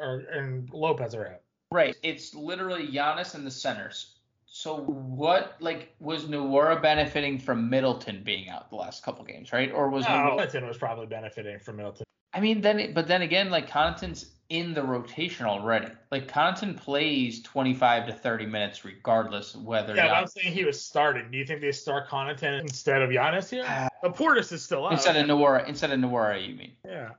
or, 0.00 0.22
and 0.32 0.70
Lopez 0.72 1.14
are 1.14 1.26
out. 1.26 1.40
right, 1.72 1.96
it's 2.02 2.34
literally 2.34 2.86
Giannis 2.86 3.34
and 3.34 3.44
the 3.44 3.50
centers. 3.50 4.14
So 4.46 4.76
what 4.78 5.56
like 5.60 5.94
was 6.00 6.24
Nwora 6.26 6.80
benefiting 6.80 7.38
from 7.38 7.68
Middleton 7.68 8.22
being 8.24 8.48
out 8.48 8.70
the 8.70 8.76
last 8.76 9.02
couple 9.04 9.24
games, 9.24 9.52
right? 9.52 9.72
Or 9.72 9.88
was 9.90 10.04
No, 10.04 10.10
Nwora- 10.10 10.36
Middleton 10.36 10.66
was 10.68 10.78
probably 10.78 11.06
benefiting 11.06 11.58
from 11.58 11.76
Middleton. 11.76 12.04
I 12.32 12.38
mean, 12.40 12.60
then, 12.60 12.94
but 12.94 13.08
then 13.08 13.22
again, 13.22 13.50
like 13.50 13.68
Connaughton's 13.68 14.26
in 14.50 14.74
the 14.74 14.82
rotation 14.82 15.46
already. 15.46 15.86
Like 16.10 16.28
Connaughton 16.30 16.76
plays 16.76 17.40
25 17.42 18.06
to 18.08 18.12
30 18.12 18.46
minutes 18.46 18.84
regardless 18.84 19.54
whether. 19.56 19.94
Yeah, 19.94 20.08
but 20.08 20.14
I'm 20.14 20.26
saying 20.26 20.52
he 20.52 20.64
was 20.64 20.80
starting. 20.82 21.30
Do 21.30 21.38
you 21.38 21.46
think 21.46 21.60
they 21.60 21.72
start 21.72 22.08
Connaughton 22.08 22.60
instead 22.60 23.00
of 23.00 23.10
Giannis 23.10 23.48
here? 23.48 23.64
Uh, 23.66 23.88
But 24.02 24.16
Portis 24.16 24.52
is 24.52 24.62
still 24.62 24.86
out. 24.86 24.92
instead 24.92 25.16
of 25.16 25.24
Nwora, 25.26 25.66
instead 25.68 25.92
of 25.92 25.98
Nwora, 26.00 26.46
you 26.46 26.54
mean? 26.56 26.72
yeah. 26.84 27.10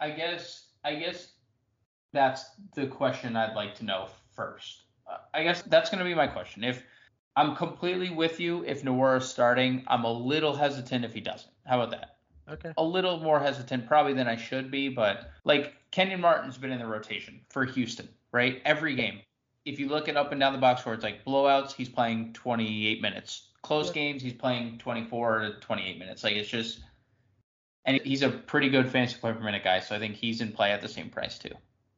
I 0.00 0.10
guess, 0.10 0.68
I 0.84 0.94
guess 0.94 1.32
that's 2.12 2.44
the 2.76 2.86
question 2.86 3.34
I'd 3.34 3.56
like 3.56 3.74
to 3.76 3.84
know 3.84 4.06
first. 4.36 4.84
Uh, 5.10 5.16
I 5.34 5.42
guess 5.42 5.62
that's 5.62 5.90
going 5.90 5.98
to 5.98 6.04
be 6.04 6.14
my 6.14 6.28
question. 6.28 6.62
If 6.62 6.84
I'm 7.34 7.56
completely 7.56 8.10
with 8.10 8.38
you, 8.38 8.64
if 8.64 8.82
Nwora's 8.82 9.28
starting, 9.28 9.82
I'm 9.88 10.04
a 10.04 10.12
little 10.12 10.54
hesitant 10.54 11.04
if 11.04 11.12
he 11.12 11.20
doesn't. 11.20 11.50
How 11.66 11.80
about 11.80 11.90
that? 11.90 12.17
Okay. 12.50 12.72
a 12.76 12.82
little 12.82 13.18
more 13.20 13.40
hesitant 13.40 13.86
probably 13.86 14.14
than 14.14 14.26
I 14.26 14.36
should 14.36 14.70
be, 14.70 14.88
but 14.88 15.30
like 15.44 15.74
Kenyon 15.90 16.20
Martin's 16.20 16.58
been 16.58 16.72
in 16.72 16.78
the 16.78 16.86
rotation 16.86 17.40
for 17.50 17.64
Houston, 17.64 18.08
right? 18.32 18.62
Every 18.64 18.94
game. 18.94 19.20
If 19.64 19.78
you 19.78 19.88
look 19.88 20.08
at 20.08 20.16
up 20.16 20.32
and 20.32 20.40
down 20.40 20.54
the 20.54 20.58
box 20.58 20.80
score, 20.80 20.94
it's 20.94 21.04
like 21.04 21.24
blowouts, 21.24 21.72
he's 21.72 21.88
playing 21.88 22.32
28 22.32 23.02
minutes. 23.02 23.50
Close 23.62 23.88
Yeah. 23.88 23.94
games, 23.94 24.22
he's 24.22 24.32
playing 24.32 24.78
24 24.78 25.40
to 25.40 25.50
28 25.60 25.98
minutes. 25.98 26.24
Like 26.24 26.36
it's 26.36 26.48
just, 26.48 26.80
and 27.84 28.00
he's 28.02 28.22
a 28.22 28.30
pretty 28.30 28.70
good 28.70 28.88
fantasy 28.88 29.18
player 29.18 29.34
per 29.34 29.40
minute 29.40 29.64
guy, 29.64 29.80
so 29.80 29.94
I 29.94 29.98
think 29.98 30.14
he's 30.14 30.40
in 30.40 30.52
play 30.52 30.72
at 30.72 30.80
the 30.80 30.88
same 30.88 31.10
price 31.10 31.38
too. 31.38 31.54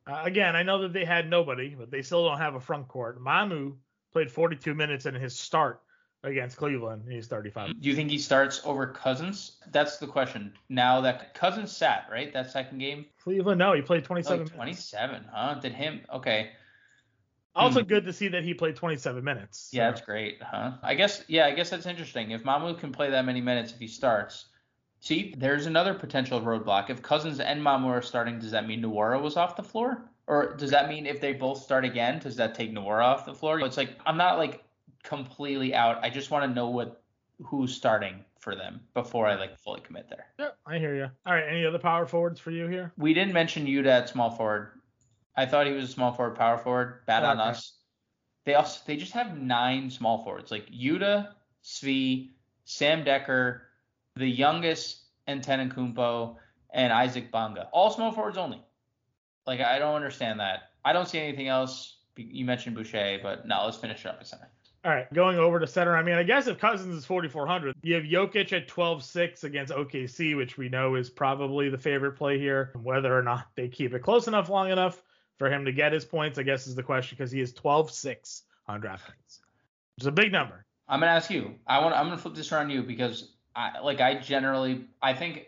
Uh, 0.06 0.22
again, 0.24 0.56
I 0.56 0.62
know 0.62 0.82
that 0.82 0.92
they 0.92 1.04
had 1.04 1.28
nobody, 1.28 1.76
but 1.76 1.90
they 1.90 2.02
still 2.02 2.26
don't 2.26 2.38
have 2.38 2.56
a 2.56 2.60
front 2.60 2.88
court. 2.88 3.22
Mamu 3.22 3.76
played 4.12 4.30
42 4.30 4.74
minutes 4.74 5.06
in 5.06 5.14
his 5.14 5.38
start 5.38 5.82
against 6.22 6.56
Cleveland. 6.56 7.04
He's 7.08 7.26
35. 7.26 7.80
Do 7.80 7.88
you 7.88 7.94
think 7.94 8.10
he 8.10 8.18
starts 8.18 8.60
over 8.64 8.86
Cousins? 8.86 9.52
That's 9.72 9.98
the 9.98 10.06
question. 10.06 10.52
Now 10.68 11.00
that 11.00 11.34
Cousins 11.34 11.74
sat, 11.74 12.06
right? 12.10 12.32
That 12.32 12.50
second 12.50 12.78
game? 12.78 13.06
Cleveland, 13.22 13.58
no, 13.58 13.72
he 13.72 13.82
played 13.82 14.02
Oh, 14.04 14.06
27 14.06 14.38
minutes. 14.38 14.54
27, 14.54 15.24
huh? 15.32 15.54
Did 15.54 15.72
him? 15.72 16.00
Okay. 16.12 16.50
Also, 17.56 17.82
good 17.82 18.04
to 18.04 18.12
see 18.12 18.28
that 18.28 18.44
he 18.44 18.54
played 18.54 18.76
27 18.76 19.24
minutes. 19.24 19.70
Hmm. 19.70 19.76
Yeah, 19.78 19.90
that's 19.90 20.02
great, 20.02 20.40
huh? 20.42 20.72
I 20.82 20.94
guess, 20.94 21.24
yeah, 21.26 21.46
I 21.46 21.50
guess 21.52 21.70
that's 21.70 21.86
interesting. 21.86 22.30
If 22.30 22.44
Mamu 22.44 22.78
can 22.78 22.92
play 22.92 23.10
that 23.10 23.24
many 23.24 23.40
minutes 23.40 23.72
if 23.72 23.78
he 23.78 23.88
starts, 23.88 24.46
see, 25.00 25.34
there's 25.36 25.66
another 25.66 25.94
potential 25.94 26.40
roadblock. 26.40 26.90
If 26.90 27.02
Cousins 27.02 27.40
and 27.40 27.60
Mamu 27.60 27.86
are 27.86 28.02
starting, 28.02 28.38
does 28.38 28.52
that 28.52 28.68
mean 28.68 28.82
Nwora 28.82 29.20
was 29.20 29.36
off 29.36 29.56
the 29.56 29.64
floor? 29.64 30.04
Or 30.26 30.54
does 30.54 30.70
that 30.70 30.88
mean 30.88 31.06
if 31.06 31.20
they 31.20 31.32
both 31.32 31.60
start 31.60 31.84
again, 31.84 32.20
does 32.20 32.36
that 32.36 32.54
take 32.54 32.70
Nwora 32.70 33.02
off 33.02 33.26
the 33.26 33.34
floor? 33.34 33.58
It's 33.60 33.76
like 33.76 33.98
I'm 34.06 34.16
not 34.16 34.38
like 34.38 34.62
completely 35.02 35.74
out. 35.74 36.02
I 36.02 36.10
just 36.10 36.30
want 36.30 36.44
to 36.44 36.54
know 36.54 36.68
what 36.68 37.02
who's 37.42 37.74
starting 37.74 38.24
for 38.38 38.54
them 38.54 38.80
before 38.94 39.26
I 39.26 39.36
like 39.36 39.58
fully 39.58 39.80
commit 39.80 40.08
there. 40.08 40.26
Yeah, 40.38 40.50
I 40.66 40.78
hear 40.78 40.94
you. 40.94 41.08
All 41.26 41.34
right, 41.34 41.48
any 41.48 41.64
other 41.64 41.78
power 41.78 42.06
forwards 42.06 42.40
for 42.40 42.50
you 42.50 42.66
here? 42.66 42.92
We 42.96 43.14
didn't 43.14 43.34
mention 43.34 43.66
Yuta 43.66 43.86
at 43.86 44.08
small 44.08 44.30
forward. 44.30 44.80
I 45.36 45.46
thought 45.46 45.66
he 45.66 45.72
was 45.72 45.84
a 45.84 45.92
small 45.92 46.12
forward, 46.12 46.36
power 46.36 46.58
forward. 46.58 47.06
Bad 47.06 47.24
on 47.24 47.38
us. 47.38 47.78
They 48.44 48.54
also 48.54 48.80
they 48.86 48.96
just 48.96 49.12
have 49.12 49.38
nine 49.38 49.90
small 49.90 50.24
forwards 50.24 50.50
like 50.50 50.66
Yuta, 50.70 51.28
Svi, 51.62 52.30
Sam 52.64 53.04
Dekker, 53.04 53.60
the 54.16 54.26
youngest 54.28 55.02
Antetokounmpo, 55.28 56.36
and 56.72 56.92
Isaac 56.92 57.30
Bonga. 57.30 57.68
All 57.72 57.90
small 57.90 58.12
forwards 58.12 58.38
only. 58.38 58.62
Like 59.46 59.60
I 59.60 59.78
don't 59.78 59.94
understand 59.94 60.40
that. 60.40 60.70
I 60.84 60.92
don't 60.92 61.08
see 61.08 61.18
anything 61.18 61.48
else. 61.48 61.98
You 62.16 62.44
mentioned 62.44 62.76
Boucher, 62.76 63.18
but 63.22 63.46
now 63.46 63.64
let's 63.64 63.76
finish 63.76 64.04
it 64.04 64.08
up 64.08 64.18
at 64.20 64.26
center. 64.26 64.50
All 64.82 64.90
right, 64.90 65.12
going 65.12 65.38
over 65.38 65.60
to 65.60 65.66
center. 65.66 65.94
I 65.94 66.02
mean, 66.02 66.14
I 66.14 66.22
guess 66.22 66.46
if 66.46 66.58
Cousins 66.58 66.94
is 66.94 67.04
4,400, 67.04 67.74
you 67.82 67.94
have 67.96 68.04
Jokic 68.04 68.54
at 68.54 68.66
12-6 68.66 69.44
against 69.44 69.74
OKC, 69.74 70.34
which 70.34 70.56
we 70.56 70.70
know 70.70 70.94
is 70.94 71.10
probably 71.10 71.68
the 71.68 71.76
favorite 71.76 72.12
play 72.12 72.38
here. 72.38 72.72
Whether 72.82 73.16
or 73.16 73.22
not 73.22 73.48
they 73.56 73.68
keep 73.68 73.92
it 73.92 74.02
close 74.02 74.26
enough, 74.26 74.48
long 74.48 74.70
enough 74.70 75.02
for 75.38 75.50
him 75.50 75.66
to 75.66 75.72
get 75.72 75.92
his 75.92 76.06
points, 76.06 76.38
I 76.38 76.44
guess 76.44 76.66
is 76.66 76.74
the 76.74 76.82
question 76.82 77.16
because 77.18 77.30
he 77.30 77.42
is 77.42 77.52
12-6 77.52 78.42
on 78.68 78.80
DraftKings. 78.80 79.40
It's 79.98 80.06
a 80.06 80.12
big 80.12 80.32
number. 80.32 80.64
I'm 80.88 81.00
gonna 81.00 81.12
ask 81.12 81.30
you. 81.30 81.54
I 81.66 81.78
want. 81.80 81.94
I'm 81.94 82.06
gonna 82.06 82.18
flip 82.18 82.34
this 82.34 82.50
around 82.50 82.70
you 82.70 82.82
because 82.82 83.32
I 83.54 83.78
like. 83.80 84.00
I 84.00 84.14
generally. 84.14 84.86
I 85.00 85.14
think. 85.14 85.46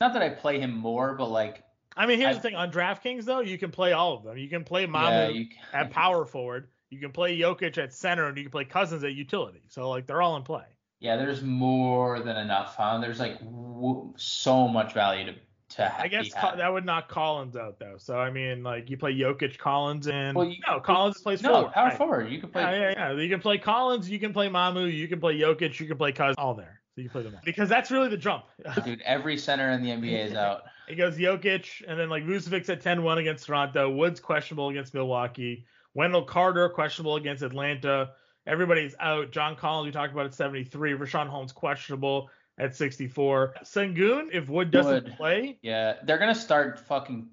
Not 0.00 0.14
that 0.14 0.22
I 0.22 0.30
play 0.30 0.58
him 0.58 0.74
more, 0.74 1.14
but 1.14 1.26
like. 1.26 1.64
I 1.96 2.06
mean, 2.06 2.18
here's 2.18 2.30
I- 2.30 2.34
the 2.34 2.40
thing 2.40 2.54
on 2.54 2.70
DraftKings 2.72 3.24
though, 3.24 3.40
you 3.40 3.58
can 3.58 3.70
play 3.70 3.92
all 3.92 4.14
of 4.14 4.22
them. 4.22 4.38
You 4.38 4.48
can 4.48 4.64
play 4.64 4.86
Mamu 4.86 5.50
yeah, 5.50 5.80
at 5.80 5.90
power 5.90 6.24
forward, 6.24 6.68
you 6.90 6.98
can 7.00 7.12
play 7.12 7.36
Jokic 7.38 7.78
at 7.78 7.92
center, 7.92 8.26
and 8.28 8.36
you 8.36 8.44
can 8.44 8.50
play 8.52 8.64
Cousins 8.64 9.04
at 9.04 9.12
utility. 9.14 9.62
So 9.68 9.88
like 9.90 10.06
they're 10.06 10.22
all 10.22 10.36
in 10.36 10.42
play. 10.42 10.64
Yeah, 11.00 11.16
there's 11.16 11.42
more 11.42 12.20
than 12.20 12.36
enough, 12.36 12.74
huh? 12.76 12.98
There's 12.98 13.20
like 13.20 13.38
w- 13.40 14.12
so 14.16 14.66
much 14.68 14.94
value 14.94 15.26
to 15.26 15.34
to 15.76 15.86
have. 15.86 16.00
I 16.02 16.08
guess 16.08 16.32
Co- 16.32 16.56
that 16.56 16.72
would 16.72 16.86
knock 16.86 17.08
Collins 17.08 17.54
out 17.54 17.78
though. 17.78 17.96
So 17.98 18.18
I 18.18 18.30
mean, 18.30 18.62
like 18.62 18.88
you 18.88 18.96
play 18.96 19.14
Jokic, 19.14 19.58
Collins, 19.58 20.08
and 20.08 20.34
Well, 20.36 20.46
you- 20.46 20.56
no, 20.66 20.80
Collins 20.80 21.20
plays 21.20 21.42
no 21.42 21.52
forward. 21.52 21.72
power 21.72 21.88
Right. 21.88 21.98
forward. 21.98 22.30
You 22.32 22.40
can 22.40 22.48
play. 22.48 22.62
Yeah, 22.62 22.72
yeah, 22.72 23.12
yeah. 23.12 23.20
You 23.20 23.28
can 23.28 23.40
play 23.40 23.58
Collins, 23.58 24.08
you 24.10 24.18
can 24.18 24.32
play 24.32 24.48
Mamu, 24.48 24.90
you 24.92 25.06
can 25.08 25.20
play 25.20 25.38
Jokic, 25.38 25.78
you 25.78 25.86
can 25.86 25.98
play 25.98 26.10
Cousins, 26.12 26.36
all 26.38 26.54
there. 26.54 26.80
So 26.94 27.02
you 27.02 27.10
play 27.10 27.22
them 27.22 27.34
all. 27.34 27.42
Because 27.44 27.68
that's 27.68 27.90
really 27.90 28.08
the 28.08 28.16
jump. 28.16 28.44
Dude, 28.84 29.02
every 29.02 29.36
center 29.36 29.70
in 29.70 29.82
the 29.82 29.90
NBA 29.90 30.26
is 30.30 30.34
out. 30.34 30.62
it 30.88 30.94
goes 30.96 31.16
Jokic, 31.18 31.84
and 31.86 32.00
then 32.00 32.08
like 32.08 32.24
Vucevic 32.24 32.68
at 32.70 32.82
10-1 32.82 33.18
against 33.18 33.46
Toronto, 33.46 33.90
Woods 33.90 34.18
questionable 34.20 34.70
against 34.70 34.94
Milwaukee, 34.94 35.66
Wendell 35.98 36.22
Carter 36.22 36.68
questionable 36.68 37.16
against 37.16 37.42
Atlanta. 37.42 38.10
Everybody's 38.46 38.94
out. 39.00 39.32
John 39.32 39.56
Collins, 39.56 39.86
we 39.86 39.90
talked 39.90 40.12
about 40.12 40.26
at 40.26 40.34
73. 40.34 40.92
Richaun 40.92 41.26
Holmes 41.26 41.50
questionable 41.50 42.30
at 42.56 42.76
64. 42.76 43.54
Sengun, 43.64 44.28
if 44.32 44.48
Wood 44.48 44.70
doesn't 44.70 45.06
Wood. 45.06 45.14
play, 45.16 45.58
Yeah, 45.60 45.94
they're 46.04 46.18
gonna 46.18 46.36
start 46.36 46.78
fucking. 46.86 47.26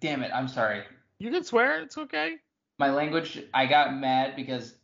Damn 0.00 0.22
it! 0.22 0.30
I'm 0.32 0.46
sorry. 0.46 0.84
you 1.18 1.32
can 1.32 1.42
swear 1.42 1.82
it's 1.82 1.98
okay. 1.98 2.36
My 2.78 2.90
language. 2.90 3.42
I 3.52 3.66
got 3.66 3.92
mad 3.92 4.36
because, 4.36 4.76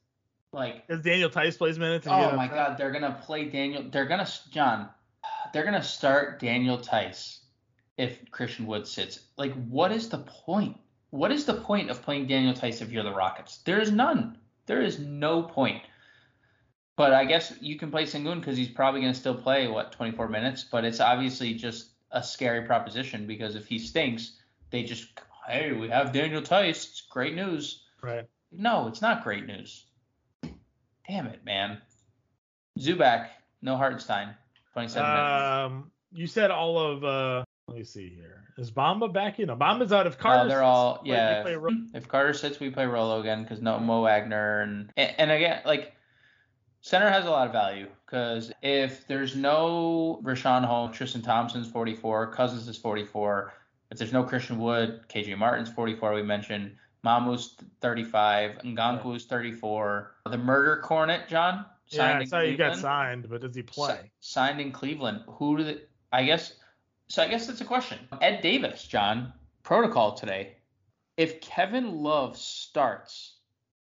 like, 0.52 0.84
Because 0.88 1.04
Daniel 1.04 1.30
Theis 1.30 1.56
plays 1.56 1.78
minutes. 1.78 2.08
oh 2.10 2.34
my 2.34 2.48
god, 2.48 2.76
they're 2.76 2.90
gonna 2.90 3.20
play 3.22 3.44
Daniel. 3.44 3.84
They're 3.88 4.06
gonna 4.06 4.26
John. 4.50 4.88
They're 5.52 5.64
gonna 5.64 5.84
start 5.84 6.40
Daniel 6.40 6.76
Theis 6.76 7.38
if 7.96 8.18
Christian 8.32 8.66
Wood 8.66 8.88
sits. 8.88 9.20
Like, 9.36 9.54
what 9.68 9.92
is 9.92 10.08
the 10.08 10.18
point? 10.18 10.76
What 11.12 11.30
is 11.30 11.44
the 11.44 11.52
point 11.52 11.90
of 11.90 12.00
playing 12.00 12.26
Daniel 12.26 12.54
Theis 12.54 12.80
if 12.80 12.90
you're 12.90 13.02
the 13.02 13.12
Rockets? 13.12 13.58
There 13.58 13.78
is 13.78 13.92
none. 13.92 14.38
There 14.64 14.80
is 14.80 14.98
no 14.98 15.42
point. 15.42 15.82
But 16.96 17.12
I 17.12 17.26
guess 17.26 17.52
you 17.60 17.76
can 17.78 17.90
play 17.90 18.04
Sengun 18.04 18.40
because 18.40 18.56
he's 18.56 18.70
probably 18.70 19.02
going 19.02 19.12
to 19.12 19.18
still 19.18 19.34
play 19.34 19.68
what 19.68 19.92
24 19.92 20.28
minutes. 20.28 20.64
But 20.64 20.86
it's 20.86 21.00
obviously 21.00 21.52
just 21.52 21.90
a 22.10 22.22
scary 22.22 22.66
proposition 22.66 23.26
because 23.26 23.56
if 23.56 23.66
he 23.66 23.78
stinks, 23.78 24.32
they 24.70 24.84
just 24.84 25.06
hey 25.46 25.72
we 25.72 25.90
have 25.90 26.12
Daniel 26.12 26.40
Theis. 26.40 26.70
It's 26.70 27.02
great 27.02 27.34
news. 27.34 27.82
Right. 28.02 28.24
No, 28.50 28.88
it's 28.88 29.02
not 29.02 29.22
great 29.22 29.44
news. 29.46 29.84
Damn 31.06 31.26
it, 31.26 31.44
man. 31.44 31.76
Zubac, 32.78 33.28
no 33.60 33.76
Hartenstein, 33.76 34.34
27 34.72 35.10
minutes. 35.10 35.42
Um, 35.44 35.90
you 36.10 36.26
said 36.26 36.50
all 36.50 36.78
of. 36.78 37.04
uh 37.04 37.44
Let 37.68 37.76
me 37.78 37.84
see 37.84 38.08
here. 38.08 38.44
Is 38.58 38.70
Bamba 38.70 39.12
back 39.12 39.38
in? 39.38 39.48
Bamba's 39.48 39.92
out. 39.92 40.06
If 40.06 40.18
Carter. 40.18 40.44
Oh, 40.44 40.48
they're 40.48 40.62
all 40.62 41.00
they 41.04 41.10
yeah. 41.10 41.42
Ro- 41.54 41.70
If 41.94 42.08
Carter 42.08 42.34
sits, 42.34 42.60
we 42.60 42.70
play 42.70 42.86
Rolo 42.86 43.20
again 43.20 43.42
because 43.42 43.62
no 43.62 43.78
Mo 43.78 44.02
Wagner 44.02 44.60
and 44.62 44.92
and, 44.96 45.14
and 45.18 45.30
again 45.30 45.62
like 45.64 45.94
center 46.80 47.08
has 47.08 47.24
a 47.24 47.30
lot 47.30 47.46
of 47.46 47.52
value 47.52 47.86
because 48.04 48.52
if 48.62 49.06
there's 49.06 49.36
no 49.36 50.20
Richaun 50.24 50.64
Holmes, 50.64 50.96
Tristan 50.96 51.22
Thompson's 51.22 51.70
44, 51.70 52.32
Cousins 52.32 52.66
is 52.68 52.76
44. 52.76 53.52
If 53.90 53.98
there's 53.98 54.12
no 54.12 54.24
Christian 54.24 54.58
Wood, 54.58 55.02
KJ 55.08 55.36
Martin's 55.38 55.70
44. 55.70 56.14
We 56.14 56.22
mentioned 56.22 56.76
Mamu's 57.04 57.56
35, 57.80 58.58
Okongwu's 58.64 59.26
34. 59.26 60.14
The 60.26 60.38
Murder 60.38 60.78
Cornet, 60.82 61.28
John. 61.28 61.66
Yeah, 61.88 62.18
I 62.18 62.24
saw 62.24 62.40
you 62.40 62.56
got 62.56 62.78
signed, 62.78 63.28
but 63.28 63.42
does 63.42 63.54
he 63.54 63.62
play? 63.62 63.98
Si- 64.02 64.10
signed 64.20 64.60
in 64.60 64.72
Cleveland. 64.72 65.22
Who 65.26 65.58
do 65.58 65.64
they, 65.64 65.78
I 66.10 66.24
guess? 66.24 66.54
So 67.12 67.22
I 67.22 67.28
guess 67.28 67.46
that's 67.46 67.60
a 67.60 67.66
question. 67.66 67.98
Ed 68.22 68.40
Davis, 68.40 68.84
John, 68.84 69.34
protocol 69.64 70.14
today. 70.14 70.56
If 71.18 71.42
Kevin 71.42 71.98
Love 71.98 72.38
starts, 72.38 73.34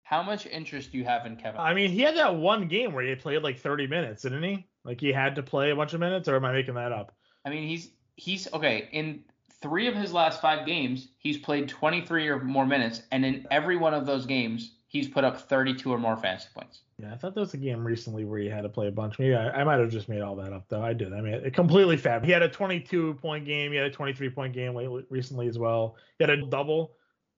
how 0.03 0.23
much 0.23 0.45
interest 0.45 0.93
do 0.93 0.97
you 0.97 1.03
have 1.03 1.25
in 1.25 1.35
Kevin? 1.35 1.59
I 1.59 1.73
mean, 1.73 1.91
he 1.91 1.99
had 1.99 2.15
that 2.15 2.37
one 2.37 2.69
game 2.69 2.93
where 2.93 3.03
he 3.03 3.13
played 3.15 3.43
like 3.43 3.59
30 3.59 3.87
minutes, 3.87 4.21
didn't 4.21 4.43
he? 4.43 4.65
Like 4.85 5.01
he 5.01 5.11
had 5.11 5.35
to 5.35 5.43
play 5.43 5.71
a 5.71 5.75
bunch 5.75 5.93
of 5.93 5.99
minutes, 5.99 6.29
or 6.29 6.37
am 6.37 6.45
I 6.45 6.53
making 6.53 6.75
that 6.75 6.93
up? 6.93 7.13
I 7.43 7.49
mean, 7.49 7.67
he's 7.67 7.89
he's 8.15 8.47
okay 8.53 8.87
in 8.93 9.25
three 9.61 9.87
of 9.87 9.95
his 9.95 10.13
last 10.13 10.39
five 10.39 10.65
games. 10.65 11.09
He's 11.17 11.37
played 11.37 11.67
23 11.67 12.29
or 12.29 12.41
more 12.41 12.65
minutes, 12.65 13.01
and 13.11 13.25
in 13.25 13.45
every 13.51 13.75
one 13.75 13.93
of 13.93 14.05
those 14.05 14.25
games, 14.25 14.75
he's 14.87 15.09
put 15.09 15.25
up 15.25 15.49
32 15.49 15.91
or 15.91 15.97
more 15.97 16.15
fantasy 16.15 16.47
points. 16.55 16.83
Yeah, 17.01 17.13
I 17.13 17.17
thought 17.17 17.33
there 17.33 17.41
was 17.41 17.53
a 17.53 17.57
game 17.57 17.85
recently 17.85 18.25
where 18.25 18.39
he 18.39 18.49
had 18.49 18.61
to 18.63 18.69
play 18.69 18.87
a 18.87 18.91
bunch. 18.91 19.17
Maybe 19.19 19.33
I, 19.33 19.61
I 19.61 19.63
might 19.63 19.79
have 19.79 19.89
just 19.89 20.09
made 20.09 20.21
all 20.21 20.35
that 20.35 20.51
up 20.51 20.65
though. 20.67 20.81
I 20.83 20.91
did. 20.91 21.13
I 21.13 21.21
mean, 21.21 21.33
it 21.33 21.53
completely 21.53 21.95
fab. 21.95 22.25
He 22.25 22.31
had 22.31 22.41
a 22.41 22.49
22 22.49 23.13
point 23.15 23.45
game. 23.45 23.71
He 23.71 23.77
had 23.77 23.87
a 23.87 23.91
23 23.91 24.29
point 24.31 24.53
game 24.53 24.75
lately, 24.75 25.05
recently 25.09 25.47
as 25.47 25.57
well. 25.57 25.95
He 26.17 26.23
had 26.23 26.29
a 26.29 26.45
double. 26.45 26.95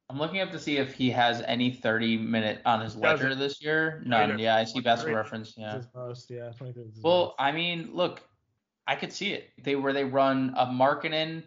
I'm 0.09 0.17
looking 0.17 0.41
up 0.41 0.51
to 0.51 0.59
see 0.59 0.77
if 0.77 0.93
he 0.93 1.11
has 1.11 1.41
any 1.47 1.71
30 1.71 2.17
minute 2.17 2.61
on 2.65 2.81
his 2.81 2.95
Doesn't. 2.95 3.01
ledger 3.27 3.35
this 3.35 3.61
year. 3.61 4.01
None. 4.05 4.39
Yeah, 4.39 4.57
I 4.57 4.63
see 4.63 4.81
23. 4.81 4.83
basketball 4.83 5.15
reference. 5.15 5.53
Yeah. 5.55 5.81
Most. 5.95 6.29
Yeah, 6.31 6.49
23. 6.57 6.83
his 6.85 6.99
Well, 7.03 7.25
most. 7.25 7.35
I 7.39 7.51
mean, 7.51 7.91
look, 7.93 8.21
I 8.87 8.95
could 8.95 9.13
see 9.13 9.31
it. 9.31 9.51
They 9.63 9.75
where 9.75 9.93
they 9.93 10.03
run 10.03 10.53
a 10.57 10.65
Markkanen, 10.65 11.43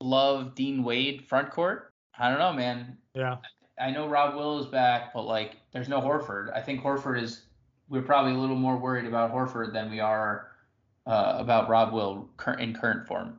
Love, 0.00 0.54
Dean 0.56 0.82
Wade 0.82 1.24
front 1.28 1.50
court. 1.50 1.94
I 2.18 2.28
don't 2.28 2.40
know, 2.40 2.52
man. 2.52 2.98
yeah. 3.14 3.36
I 3.82 3.90
know 3.90 4.06
Rob 4.08 4.34
Will 4.34 4.58
is 4.60 4.66
back, 4.66 5.12
but 5.12 5.22
like, 5.22 5.56
there's 5.72 5.88
no 5.88 6.00
Horford. 6.00 6.54
I 6.54 6.60
think 6.60 6.82
Horford 6.82 7.20
is. 7.22 7.42
We're 7.88 8.02
probably 8.02 8.32
a 8.32 8.38
little 8.38 8.56
more 8.56 8.76
worried 8.78 9.04
about 9.06 9.32
Horford 9.34 9.72
than 9.72 9.90
we 9.90 10.00
are 10.00 10.52
uh, 11.06 11.34
about 11.38 11.68
Rob 11.68 11.92
Will 11.92 12.28
cur- 12.36 12.54
in 12.54 12.74
current 12.74 13.06
form. 13.06 13.38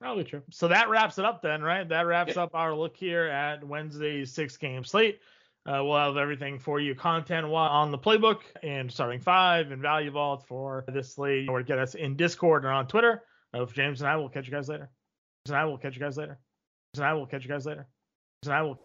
Probably 0.00 0.24
true. 0.24 0.42
So 0.50 0.68
that 0.68 0.90
wraps 0.90 1.18
it 1.18 1.24
up 1.24 1.40
then, 1.40 1.62
right? 1.62 1.88
That 1.88 2.02
wraps 2.06 2.34
Yeah. 2.36 2.42
up 2.42 2.54
our 2.54 2.74
look 2.74 2.96
here 2.96 3.24
at 3.24 3.64
Wednesday's 3.64 4.32
six 4.32 4.56
game 4.56 4.84
slate. 4.84 5.20
Uh, 5.64 5.82
we'll 5.82 5.96
have 5.96 6.16
everything 6.16 6.58
for 6.58 6.78
you 6.78 6.94
content 6.94 7.46
on 7.46 7.90
the 7.90 7.98
playbook 7.98 8.40
and 8.62 8.92
starting 8.92 9.18
five 9.20 9.70
and 9.72 9.80
value 9.82 10.10
vault 10.10 10.44
for 10.46 10.84
this 10.88 11.14
slate. 11.14 11.48
Or 11.48 11.62
get 11.62 11.78
us 11.78 11.94
in 11.94 12.14
Discord 12.16 12.64
or 12.64 12.70
on 12.70 12.86
Twitter. 12.86 13.22
Uh, 13.54 13.64
James 13.66 14.00
and 14.02 14.08
I 14.10 14.16
will 14.16 14.28
catch 14.28 14.46
you 14.46 14.52
guys 14.52 14.68
later. 14.68 14.90
James 15.46 15.50
and 15.52 15.56
I 15.56 15.64
will 15.64 15.78
catch 15.78 15.94
you 15.94 16.00
guys 16.00 16.16
later. 16.18 16.38
James 16.94 16.98
and 17.00 17.06
I 17.06 17.14
will 17.14 17.26
catch 17.26 17.42
you 17.44 17.48
guys 17.48 17.64
later. 17.66 17.86
James 18.44 18.48
and 18.48 18.54
I 18.54 18.62
will. 18.62 18.78